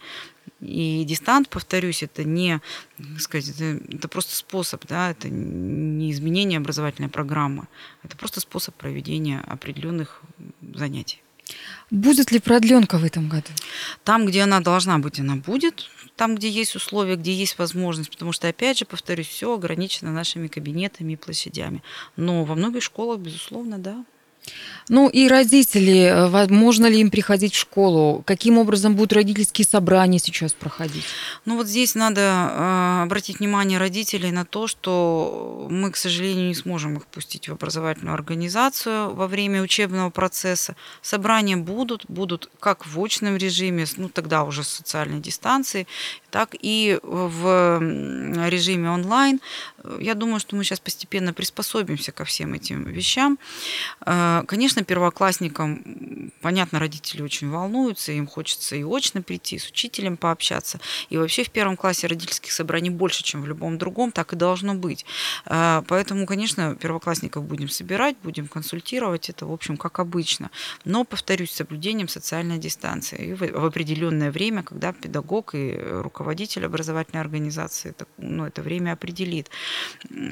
И 0.60 1.04
дистант, 1.06 1.50
повторюсь, 1.50 2.04
это 2.04 2.24
не, 2.24 2.62
сказать, 3.20 3.50
это, 3.50 3.84
это 3.96 4.08
просто 4.08 4.36
способ, 4.36 4.86
да, 4.88 5.12
это 5.12 5.30
не 5.30 6.12
изменение 6.12 6.58
образовательной 6.58 7.10
программы, 7.10 7.68
это 8.04 8.16
просто 8.16 8.40
способ 8.40 8.76
проведения 8.76 9.42
определенных 9.48 10.22
занятий. 10.74 11.22
Будет 11.90 12.32
ли 12.32 12.40
продленка 12.40 12.98
в 12.98 13.04
этом 13.04 13.28
году? 13.28 13.50
Там, 14.04 14.26
где 14.26 14.42
она 14.42 14.60
должна 14.62 14.98
быть, 15.00 15.20
она 15.20 15.36
будет. 15.36 15.90
Там, 16.16 16.36
где 16.36 16.50
есть 16.50 16.76
условия, 16.76 17.16
где 17.16 17.34
есть 17.34 17.58
возможность. 17.58 18.10
Потому 18.10 18.32
что, 18.32 18.48
опять 18.48 18.78
же, 18.78 18.86
повторюсь, 18.86 19.28
все 19.28 19.54
ограничено 19.54 20.12
нашими 20.12 20.48
кабинетами 20.48 21.14
и 21.14 21.18
площадями. 21.18 21.84
Но 22.16 22.46
во 22.46 22.56
многих 22.56 22.84
школах, 22.84 23.20
безусловно, 23.20 23.78
да. 23.78 24.06
Ну 24.90 25.08
и 25.08 25.28
родители, 25.28 26.04
э, 26.06 26.48
можно 26.50 26.88
ли 26.88 27.00
им 27.00 27.12
приходить 27.12 27.54
в 27.54 27.58
школу? 27.58 28.24
Каким 28.26 28.58
образом 28.58 28.96
будут 28.96 29.14
родительские 29.14 29.66
собрания 29.66 30.20
сейчас 30.20 30.54
проходить? 30.54 31.06
Ну 31.46 31.56
вот 31.58 31.68
здесь 31.68 31.96
надо 31.96 32.22
э, 32.22 33.04
обратить 33.04 33.40
внимание 33.40 33.78
родителей 33.78 34.32
на 34.32 34.44
то, 34.44 34.68
что 34.68 35.68
мы, 35.70 35.92
к 35.92 35.98
сожалению, 35.98 36.48
не 36.48 36.56
сможем 36.56 36.98
их 36.98 37.06
пустить 37.06 37.48
в 37.48 37.54
образовательную 37.54 38.14
организацию 38.14 39.14
во 39.14 39.28
время 39.28 39.62
учебного 39.62 40.10
процесса. 40.10 40.76
Собрания 41.02 41.58
будут, 41.58 42.06
будут 42.08 42.50
как 42.60 42.86
в 42.86 43.00
очном 43.02 43.38
режиме, 43.38 43.86
ну 43.98 44.10
тогда 44.10 44.44
уже 44.44 44.64
с 44.64 44.68
социальной 44.68 45.22
дистанцией, 45.22 45.88
так 46.32 46.56
и 46.60 47.00
в 47.04 47.80
режиме 48.50 48.90
онлайн. 48.90 49.40
Я 50.00 50.16
думаю, 50.16 50.40
что 50.40 50.56
мы 50.56 50.64
сейчас 50.64 50.80
постепенно 50.80 51.34
приспособимся 51.34 52.12
ко 52.12 52.26
всем 52.26 52.54
этим 52.54 52.84
вещам. 52.84 53.40
Э, 54.06 54.44
конечно, 54.48 54.84
первоклассникам, 54.84 56.32
понятно, 56.42 56.80
родители 56.80 57.22
очень 57.22 57.50
волнуются, 57.50 58.12
им 58.12 58.28
хочется 58.28 58.76
и 58.76 58.84
очно 58.84 59.22
прийти, 59.22 59.58
с 59.58 59.68
учителем 59.68 60.18
пообщаться. 60.18 60.80
И 61.10 61.18
вообще 61.18 61.44
в 61.44 61.50
первом 61.50 61.78
классе 61.78 62.08
родительских 62.08 62.52
собраний 62.52 62.90
больше, 62.90 63.24
чем 63.24 63.42
в 63.42 63.48
любом 63.48 63.78
другом, 63.78 64.12
так 64.12 64.34
и 64.34 64.36
должно 64.36 64.76
быть. 64.76 65.06
Э, 65.46 65.82
поэтому, 65.88 66.26
конечно, 66.26 66.76
первоклассников 66.76 67.44
будем 67.46 67.70
собирать, 67.70 68.16
будем 68.24 68.48
консультировать, 68.48 69.30
это, 69.30 69.46
в 69.46 69.52
общем, 69.52 69.78
как 69.78 70.00
обычно. 70.00 70.52
Но, 70.86 71.04
повторюсь, 71.04 71.52
с 71.52 71.56
соблюдением 71.56 72.08
социальной 72.08 72.58
дистанции. 72.58 73.28
И 73.28 73.34
в 73.34 73.66
определенное 73.66 74.32
время, 74.32 74.64
когда 74.64 74.94
педагог 74.94 75.56
и 75.56 75.78
руководитель 75.80 76.66
образовательной 76.66 77.22
организации 77.22 77.94
ну, 78.18 78.46
это 78.46 78.62
время 78.62 78.94
определит. 78.94 79.50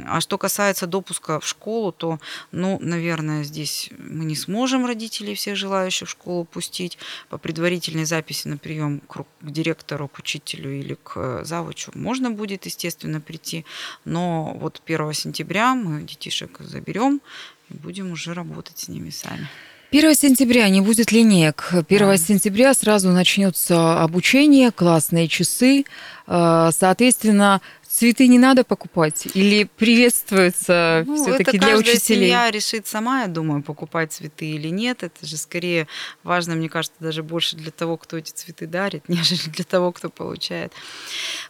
А 0.05 0.21
что 0.21 0.37
касается 0.37 0.87
допуска 0.87 1.39
в 1.39 1.47
школу, 1.47 1.91
то, 1.91 2.19
ну, 2.51 2.79
наверное, 2.81 3.43
здесь 3.43 3.89
мы 3.97 4.25
не 4.25 4.35
сможем 4.35 4.85
родителей 4.85 5.35
всех 5.35 5.55
желающих 5.55 6.07
в 6.07 6.11
школу 6.11 6.45
пустить 6.45 6.97
по 7.29 7.37
предварительной 7.37 8.05
записи 8.05 8.47
на 8.47 8.57
прием 8.57 9.01
к, 9.01 9.23
директору, 9.41 10.07
к 10.07 10.19
учителю 10.19 10.71
или 10.71 10.97
к 11.03 11.43
завучу. 11.43 11.91
Можно 11.95 12.31
будет, 12.31 12.65
естественно, 12.65 13.21
прийти, 13.21 13.65
но 14.05 14.53
вот 14.59 14.81
1 14.85 15.13
сентября 15.13 15.75
мы 15.75 16.03
детишек 16.03 16.57
заберем 16.59 17.21
и 17.69 17.73
будем 17.73 18.11
уже 18.11 18.33
работать 18.33 18.79
с 18.79 18.87
ними 18.87 19.09
сами. 19.09 19.47
1 19.91 20.13
сентября 20.13 20.69
не 20.69 20.81
будет 20.81 21.11
линеек. 21.11 21.69
1 21.71 21.85
да. 21.87 22.17
сентября 22.17 22.73
сразу 22.75 23.09
начнется 23.09 24.03
обучение, 24.03 24.71
классные 24.71 25.27
часы. 25.27 25.83
Э, 26.27 26.69
соответственно, 26.71 27.59
цветы 27.89 28.27
не 28.27 28.37
надо 28.37 28.63
покупать 28.63 29.27
или 29.33 29.63
приветствуется 29.63 31.03
ну, 31.07 31.15
все-таки 31.15 31.57
для 31.57 31.75
учителей? 31.75 31.97
семья 31.97 32.51
решит 32.51 32.85
сама, 32.85 33.23
я 33.23 33.27
думаю, 33.27 33.63
покупать 33.63 34.13
цветы 34.13 34.45
или 34.45 34.69
нет. 34.69 35.03
Это 35.03 35.25
же 35.25 35.37
скорее 35.37 35.87
важно, 36.23 36.55
мне 36.55 36.69
кажется, 36.69 36.97
даже 36.99 37.23
больше 37.23 37.55
для 37.55 37.71
того, 37.71 37.97
кто 37.97 38.17
эти 38.17 38.31
цветы 38.31 38.67
дарит, 38.67 39.03
нежели 39.09 39.49
для 39.49 39.65
того, 39.65 39.91
кто 39.91 40.09
получает. 40.09 40.71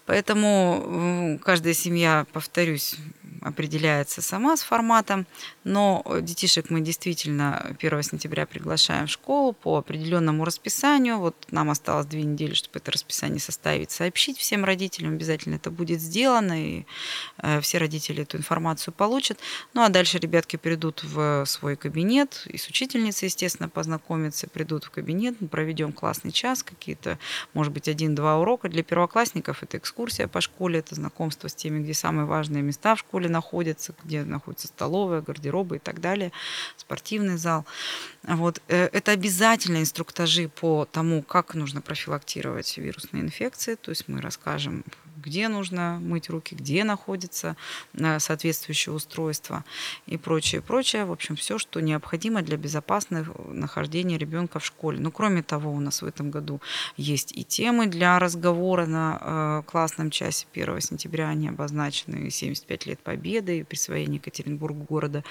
Поэтому 0.06 1.40
каждая 1.44 1.74
семья, 1.74 2.26
повторюсь, 2.32 2.96
определяется 3.42 4.22
сама 4.22 4.58
с 4.58 4.62
форматом, 4.62 5.28
но 5.64 6.04
детишек 6.22 6.70
мы 6.70 6.82
действительно 6.82 7.76
1 7.80 8.04
сентября 8.04 8.46
приглашаем 8.46 9.08
в 9.08 9.12
школу 9.12 9.54
по 9.54 9.78
определенному 9.78 10.46
расписанию. 10.46 11.20
Вот 11.20 11.36
нам 11.52 11.70
осталось 11.70 12.06
две 12.06 12.24
недели, 12.24 12.54
чтобы 12.54 12.80
это 12.80 12.92
расписание 12.92 13.40
составить, 13.40 13.92
сообщить 13.92 14.38
всем 14.38 14.66
родителям, 14.66 15.14
обязательно 15.14 15.56
это 15.56 15.72
будет 15.72 16.02
сделано, 16.02 16.29
и 16.38 16.86
э, 17.38 17.62
все 17.62 17.78
родители 17.78 18.24
эту 18.24 18.38
информацию 18.38 18.94
получат. 18.94 19.40
Ну 19.74 19.82
а 19.82 19.90
дальше 19.90 20.18
ребятки 20.20 20.56
придут 20.56 21.04
в 21.04 21.46
свой 21.46 21.76
кабинет, 21.76 22.44
и 22.46 22.58
с 22.58 22.68
учительницей, 22.68 23.28
естественно, 23.28 23.70
познакомятся, 23.70 24.48
придут 24.48 24.84
в 24.86 24.92
кабинет, 24.92 25.36
мы 25.40 25.48
проведем 25.48 25.92
классный 25.92 26.32
час, 26.32 26.64
какие-то, 26.64 27.18
может 27.54 27.74
быть, 27.74 27.88
один-два 27.88 28.38
урока. 28.38 28.70
Для 28.70 28.84
первоклассников 28.84 29.64
это 29.64 29.78
экскурсия 29.78 30.28
по 30.28 30.42
школе, 30.42 30.80
это 30.80 30.96
знакомство 30.96 31.48
с 31.48 31.56
теми, 31.56 31.84
где 31.84 31.94
самые 31.94 32.26
важные 32.26 32.62
места 32.62 32.96
в 32.96 33.00
школе 33.00 33.30
находятся, 33.30 33.94
где 34.04 34.24
находится 34.24 34.68
столовая, 34.68 35.22
гардеробы 35.22 35.78
и 35.78 35.80
так 35.80 36.02
далее, 36.02 36.32
спортивный 36.78 37.38
зал. 37.38 37.66
Вот. 38.24 38.62
Э, 38.68 38.90
это 38.92 39.12
обязательно 39.12 39.78
инструктажи 39.78 40.50
по 40.50 40.86
тому, 40.86 41.22
как 41.24 41.56
нужно 41.56 41.82
профилактировать 41.82 42.78
вирусные 42.78 43.24
инфекции. 43.24 43.76
То 43.76 43.92
есть 43.92 44.08
мы 44.08 44.22
расскажем 44.22 44.84
где 45.22 45.48
нужно 45.48 46.00
мыть 46.02 46.30
руки, 46.30 46.56
где 46.56 46.84
находится 46.84 47.56
э, 47.94 48.20
соответствующее 48.20 48.94
устройство 48.94 49.64
и 50.08 50.18
прочее, 50.18 50.62
прочее. 50.62 51.06
В 51.06 51.12
общем, 51.12 51.36
все, 51.36 51.58
что 51.58 51.80
необходимо 51.80 52.42
для 52.42 52.58
безопасного 52.58 53.52
нахождения 53.52 54.18
ребенка 54.18 54.60
в 54.60 54.66
школе. 54.66 55.00
Но 55.00 55.12
кроме 55.12 55.44
того, 55.44 55.72
у 55.72 55.80
нас 55.80 56.02
в 56.02 56.06
этом 56.06 56.32
году 56.32 56.62
есть 56.98 57.36
и 57.38 57.44
темы 57.44 57.88
для 57.88 58.20
разговора 58.20 58.86
на 58.86 59.20
э, 59.22 59.64
классном 59.70 60.10
часе 60.10 60.46
1 60.54 60.82
сентября. 60.82 61.30
Они 61.30 61.50
обозначены 61.50 62.30
75 62.30 62.86
лет 62.86 63.00
Победы 63.00 63.60
и 63.60 63.64
присвоение 63.64 64.16
Екатеринбургу 64.16 64.84
города 64.84 65.24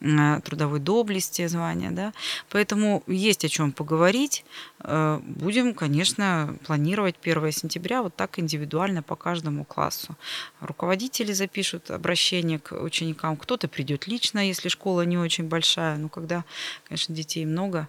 э, 0.00 0.40
трудовой 0.44 0.80
доблести 0.80 1.46
звания. 1.46 1.90
Да? 1.90 2.12
Поэтому 2.50 3.02
есть 3.06 3.44
о 3.44 3.48
чем 3.48 3.72
поговорить. 3.72 4.44
Будем, 4.82 5.74
конечно, 5.74 6.56
планировать 6.66 7.16
1 7.22 7.52
сентября 7.52 8.02
вот 8.02 8.16
так 8.16 8.38
индивидуально 8.38 9.02
пока 9.02 9.29
каждому 9.30 9.64
классу. 9.64 10.16
Руководители 10.60 11.32
запишут 11.32 11.90
обращение 11.92 12.58
к 12.58 12.72
ученикам. 12.72 13.36
Кто-то 13.36 13.68
придет 13.68 14.08
лично, 14.08 14.40
если 14.40 14.68
школа 14.68 15.02
не 15.02 15.18
очень 15.18 15.44
большая. 15.44 15.98
Но 15.98 16.08
когда, 16.08 16.44
конечно, 16.88 17.14
детей 17.14 17.44
много, 17.46 17.88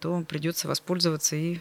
то 0.00 0.24
придется 0.28 0.66
воспользоваться 0.66 1.36
и 1.36 1.54
ну, 1.54 1.60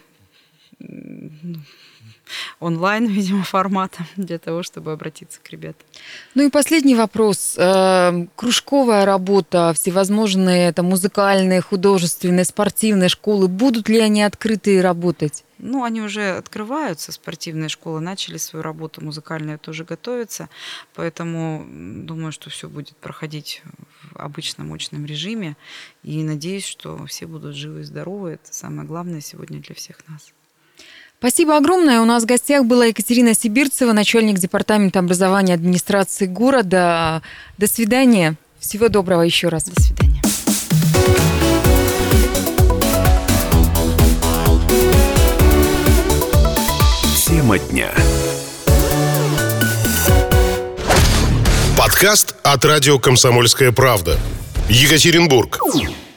онлайн, 2.59 3.05
видимо, 3.15 3.43
форматом 3.43 4.05
для 4.15 4.37
того, 4.39 4.63
чтобы 4.63 4.91
обратиться 4.91 5.39
к 5.41 5.49
ребятам. 5.49 5.85
Ну 6.35 6.45
и 6.45 6.49
последний 6.49 6.95
вопрос. 6.95 7.55
Э, 7.57 8.27
кружковая 8.35 9.05
работа, 9.05 9.73
всевозможные 9.73 10.69
это 10.69 10.83
музыкальные, 10.83 11.61
художественные, 11.61 12.45
спортивные 12.45 13.09
школы, 13.09 13.47
будут 13.47 13.89
ли 13.89 13.99
они 13.99 14.23
открыты 14.23 14.81
работать? 14.81 15.43
Ну, 15.59 15.83
они 15.83 16.01
уже 16.01 16.37
открываются, 16.37 17.11
спортивные 17.11 17.67
школы 17.67 17.99
начали 17.99 18.37
свою 18.37 18.61
работу, 18.61 19.03
музыкальная 19.03 19.57
тоже 19.57 19.85
готовится, 19.85 20.49
поэтому 20.93 21.65
думаю, 21.67 22.31
что 22.31 22.51
все 22.51 22.69
будет 22.69 22.95
проходить 22.97 23.63
в 24.11 24.17
обычном 24.17 24.71
очном 24.71 25.05
режиме, 25.05 25.57
и 26.03 26.21
надеюсь, 26.21 26.65
что 26.65 27.03
все 27.07 27.25
будут 27.25 27.55
живы 27.55 27.81
и 27.81 27.83
здоровы. 27.83 28.33
Это 28.33 28.53
самое 28.53 28.87
главное 28.87 29.21
сегодня 29.21 29.59
для 29.59 29.73
всех 29.73 30.07
нас. 30.07 30.31
Спасибо 31.19 31.57
огромное. 31.57 31.99
У 32.01 32.05
нас 32.05 32.23
в 32.23 32.25
гостях 32.27 32.65
была 32.65 32.85
Екатерина 32.85 33.33
Сибирцева, 33.33 33.91
начальник 33.91 34.37
департамента 34.37 34.99
образования 34.99 35.55
администрации 35.55 36.27
города. 36.27 37.23
До 37.57 37.67
свидания. 37.67 38.35
Всего 38.59 38.87
доброго 38.87 39.23
еще 39.23 39.47
раз. 39.47 39.63
До 39.63 39.81
свидания. 39.81 40.21
Тема 47.25 47.57
дня. 47.57 47.91
Подкаст 51.77 52.35
от 52.43 52.63
радио 52.63 52.99
«Комсомольская 52.99 53.71
правда». 53.71 54.19
Екатеринбург. 54.69 55.59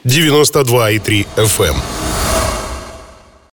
92,3 0.03 1.25
FM. 1.37 2.00